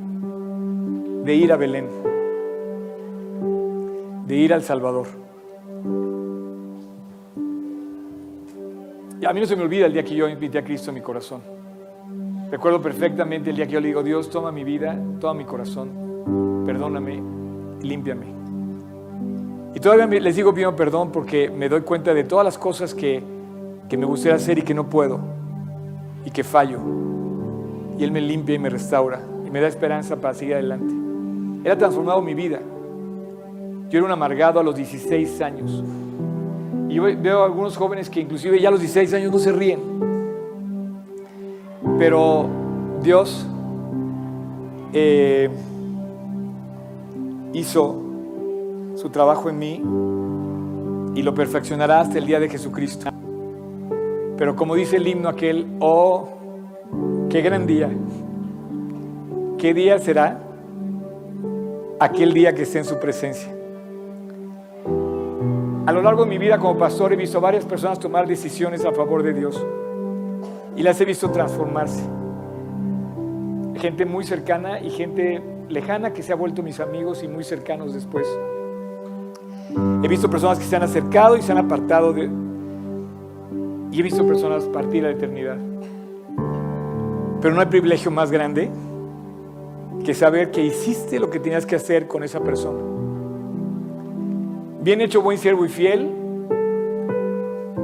[1.25, 1.89] de ir a Belén,
[4.27, 5.07] de ir al Salvador.
[9.19, 10.97] Y a mí no se me olvida el día que yo invité a Cristo en
[10.97, 11.56] mi corazón.
[12.51, 16.65] Recuerdo perfectamente el día que yo le digo, Dios, toma mi vida, toma mi corazón.
[16.65, 17.23] perdóname,
[17.83, 18.27] límpiame.
[19.75, 23.23] Y todavía les digo pido perdón porque me doy cuenta de todas las cosas que,
[23.89, 25.21] que me gustaría hacer y que no puedo
[26.25, 26.79] y que fallo.
[27.99, 30.95] Y Él me limpia y me restaura y me da esperanza para seguir adelante.
[31.65, 32.61] Él ha transformado mi vida.
[33.91, 35.83] Yo era un amargado a los 16 años.
[36.89, 40.16] Y veo a algunos jóvenes que inclusive ya a los 16 años no se ríen.
[41.99, 42.47] Pero
[43.03, 43.47] Dios
[44.93, 45.49] eh,
[47.55, 48.03] hizo
[48.97, 49.83] su trabajo en mí
[51.19, 53.11] y lo perfeccionará hasta el día de Jesucristo.
[54.37, 56.29] Pero como dice el himno aquel, oh,
[57.31, 57.91] qué gran día.
[59.57, 60.39] ¿Qué día será?
[61.99, 63.51] Aquel día que esté en su presencia.
[65.87, 68.85] A lo largo de mi vida como pastor he visto a varias personas tomar decisiones
[68.85, 69.65] a favor de Dios
[70.77, 72.03] y las he visto transformarse.
[73.77, 77.95] Gente muy cercana y gente lejana que se ha vuelto mis amigos y muy cercanos
[77.95, 78.27] después.
[80.03, 82.31] He visto personas que se han acercado y se han apartado de...
[83.91, 85.57] Y he visto personas partir a la eternidad.
[87.41, 88.71] Pero no hay privilegio más grande
[90.05, 92.81] que saber que hiciste lo que tenías que hacer con esa persona.
[94.83, 96.11] Bien hecho, buen siervo y fiel,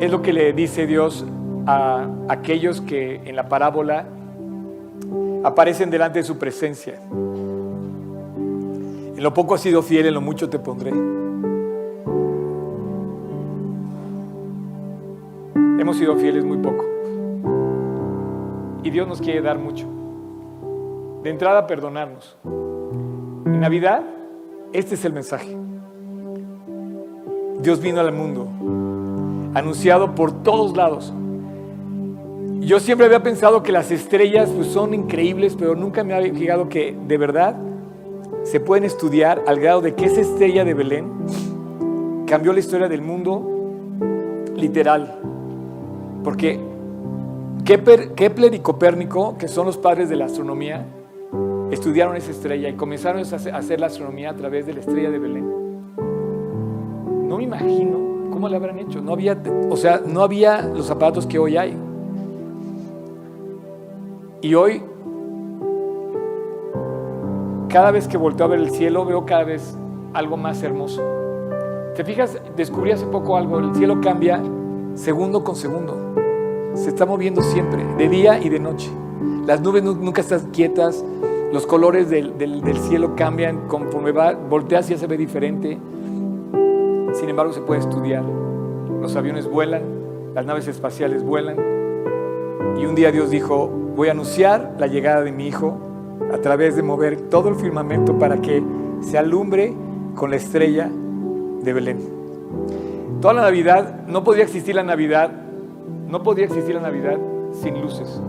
[0.00, 1.26] es lo que le dice Dios
[1.66, 4.06] a aquellos que en la parábola
[5.44, 7.00] aparecen delante de su presencia.
[9.16, 10.90] En lo poco has sido fiel, en lo mucho te pondré.
[15.78, 16.84] Hemos sido fieles muy poco.
[18.84, 19.86] Y Dios nos quiere dar mucho.
[21.22, 22.36] De entrada, perdonarnos.
[22.44, 24.02] En Navidad,
[24.72, 25.56] este es el mensaje.
[27.60, 28.48] Dios vino al mundo,
[29.54, 31.12] anunciado por todos lados.
[32.64, 36.68] Yo siempre había pensado que las estrellas pues, son increíbles, pero nunca me había fijado
[36.68, 37.56] que de verdad
[38.44, 41.10] se pueden estudiar al grado de que esa estrella de Belén
[42.26, 43.48] cambió la historia del mundo
[44.56, 45.18] literal.
[46.22, 46.60] Porque
[47.64, 50.86] Kepler y Copérnico, que son los padres de la astronomía,
[51.70, 55.18] estudiaron esa estrella y comenzaron a hacer la astronomía a través de la estrella de
[55.18, 55.62] Belén
[57.32, 59.00] no me imagino cómo le habrán hecho.
[59.00, 61.74] No había, o sea, no había los zapatos que hoy hay.
[64.42, 64.82] Y hoy,
[67.68, 69.78] cada vez que volteo a ver el cielo, veo cada vez
[70.14, 71.00] algo más hermoso.
[71.94, 72.36] ¿Te fijas?
[72.56, 73.60] Descubrí hace poco algo.
[73.60, 74.42] El cielo cambia
[74.94, 75.96] segundo con segundo.
[76.74, 78.90] Se está moviendo siempre, de día y de noche.
[79.46, 81.04] Las nubes nunca están quietas.
[81.52, 85.78] Los colores del, del cielo cambian conforme va, volteas y ya se ve diferente.
[87.12, 88.24] Sin embargo, se puede estudiar.
[89.00, 89.82] Los aviones vuelan,
[90.34, 91.58] las naves espaciales vuelan.
[92.80, 95.78] Y un día Dios dijo, voy a anunciar la llegada de mi Hijo
[96.32, 98.62] a través de mover todo el firmamento para que
[99.00, 99.74] se alumbre
[100.14, 100.88] con la estrella
[101.62, 101.98] de Belén.
[103.20, 105.30] Toda la Navidad, no podría existir la Navidad,
[106.08, 107.18] no podría existir la Navidad
[107.52, 108.20] sin luces,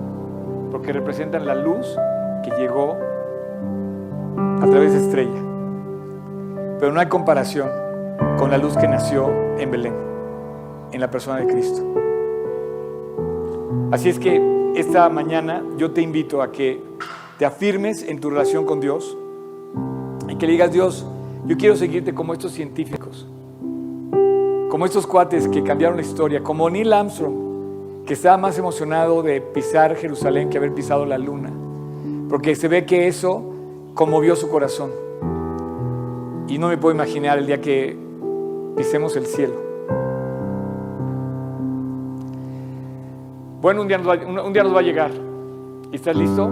[0.72, 1.97] porque representan la luz
[2.43, 2.97] que llegó
[4.61, 5.41] a través de estrella.
[6.80, 7.70] Pero no hay comparación
[8.38, 9.95] con la luz que nació en Belén,
[10.91, 11.82] en la persona de Cristo.
[13.91, 16.82] Así es que esta mañana yo te invito a que
[17.38, 19.17] te afirmes en tu relación con Dios
[20.28, 21.05] y que digas, Dios,
[21.45, 23.28] yo quiero seguirte como estos científicos,
[24.69, 29.41] como estos cuates que cambiaron la historia, como Neil Armstrong, que estaba más emocionado de
[29.41, 31.51] pisar Jerusalén que haber pisado la luna,
[32.28, 33.43] porque se ve que eso
[33.93, 34.91] conmovió su corazón.
[36.47, 37.95] Y no me puedo imaginar el día que
[38.76, 39.72] pisemos el cielo.
[43.64, 45.09] Bueno, un día, nos va, un día nos va a llegar.
[45.89, 46.49] ¿Y estás listo?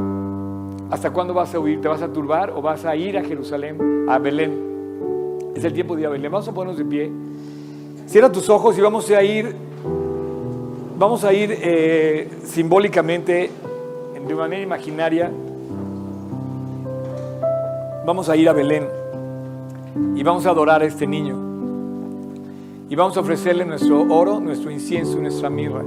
[0.89, 1.82] ¿Hasta cuándo vas a huir?
[1.82, 5.51] ¿Te vas a turbar o vas a ir a Jerusalén, a Belén?
[5.53, 6.32] Es el tiempo de ir a Belén.
[6.32, 7.12] Vamos a ponernos de pie.
[8.05, 9.53] Cierra tus ojos y vamos a ir,
[10.97, 13.51] vamos a ir eh, simbólicamente,
[14.26, 15.30] de manera imaginaria,
[18.05, 18.88] vamos a ir a Belén
[20.16, 21.36] y vamos a adorar a este niño.
[22.88, 25.84] Y vamos a ofrecerle nuestro oro, nuestro incienso y nuestra mirra.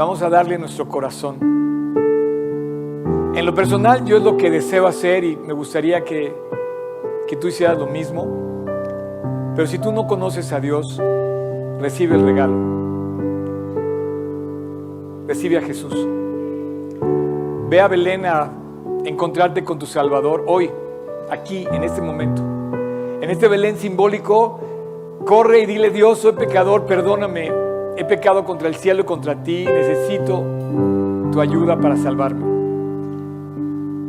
[0.00, 1.36] Vamos a darle nuestro corazón.
[3.34, 6.34] En lo personal, yo es lo que deseo hacer y me gustaría que,
[7.28, 8.64] que tú hicieras lo mismo.
[9.54, 10.98] Pero si tú no conoces a Dios,
[11.80, 12.54] recibe el regalo.
[15.28, 15.94] Recibe a Jesús.
[17.68, 18.50] Ve a Belén a
[19.04, 20.70] encontrarte con tu Salvador hoy,
[21.28, 22.40] aquí, en este momento.
[23.20, 24.60] En este Belén simbólico
[25.26, 27.52] Corre y dile, Dios, soy pecador, perdóname.
[27.96, 29.66] He pecado contra el cielo y contra ti.
[29.66, 30.42] Necesito
[31.32, 32.50] tu ayuda para salvarme.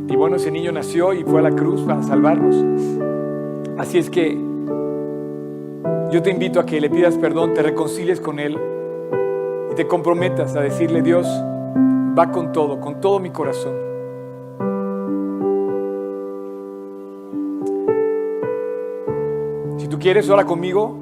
[0.08, 2.56] Y bueno, ese niño nació y fue a la cruz para salvarnos.
[3.78, 4.38] Así es que
[6.12, 8.58] yo te invito a que le pidas perdón, te reconcilies con Él
[9.72, 13.74] y te comprometas a decirle, Dios, va con todo, con todo mi corazón.
[19.78, 21.01] Si tú quieres, ora conmigo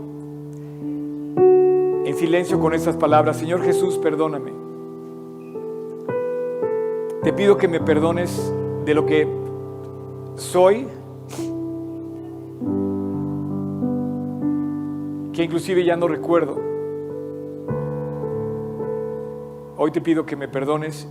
[2.20, 3.38] silencio con estas palabras.
[3.38, 4.51] Señor Jesús, perdóname.
[7.24, 8.53] Te pido que me perdones
[8.84, 9.26] de lo que
[10.36, 10.86] soy,
[15.32, 16.57] que inclusive ya no recuerdo.
[19.78, 21.07] Hoy te pido que me perdones,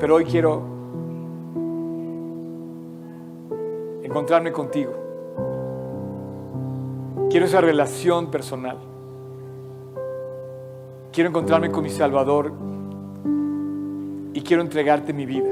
[0.00, 0.62] pero hoy quiero
[4.02, 4.92] encontrarme contigo.
[7.30, 8.93] Quiero esa relación personal.
[11.14, 12.52] Quiero encontrarme con mi Salvador
[14.32, 15.48] y quiero entregarte mi vida.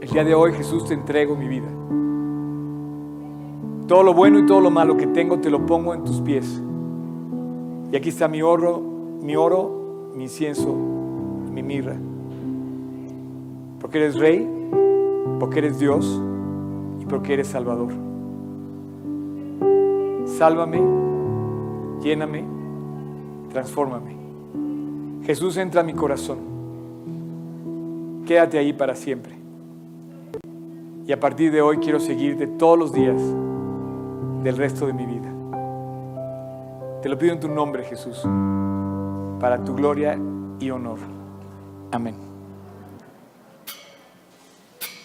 [0.00, 1.68] El día de hoy, Jesús, te entrego mi vida.
[3.86, 6.62] Todo lo bueno y todo lo malo que tengo te lo pongo en tus pies.
[7.92, 8.80] Y aquí está mi oro,
[9.20, 11.96] mi oro, mi incienso, mi mirra.
[13.80, 14.48] Porque eres rey,
[15.38, 16.22] porque eres Dios
[17.00, 17.92] y porque eres Salvador.
[20.24, 20.80] Sálvame,
[22.00, 22.53] lléname,
[23.54, 24.16] transfórmame.
[25.24, 26.38] Jesús entra a mi corazón.
[28.26, 29.34] Quédate ahí para siempre.
[31.06, 33.16] Y a partir de hoy quiero seguirte todos los días
[34.42, 35.30] del resto de mi vida.
[37.00, 38.22] Te lo pido en tu nombre, Jesús,
[39.38, 40.18] para tu gloria
[40.58, 40.98] y honor.
[41.92, 42.33] Amén.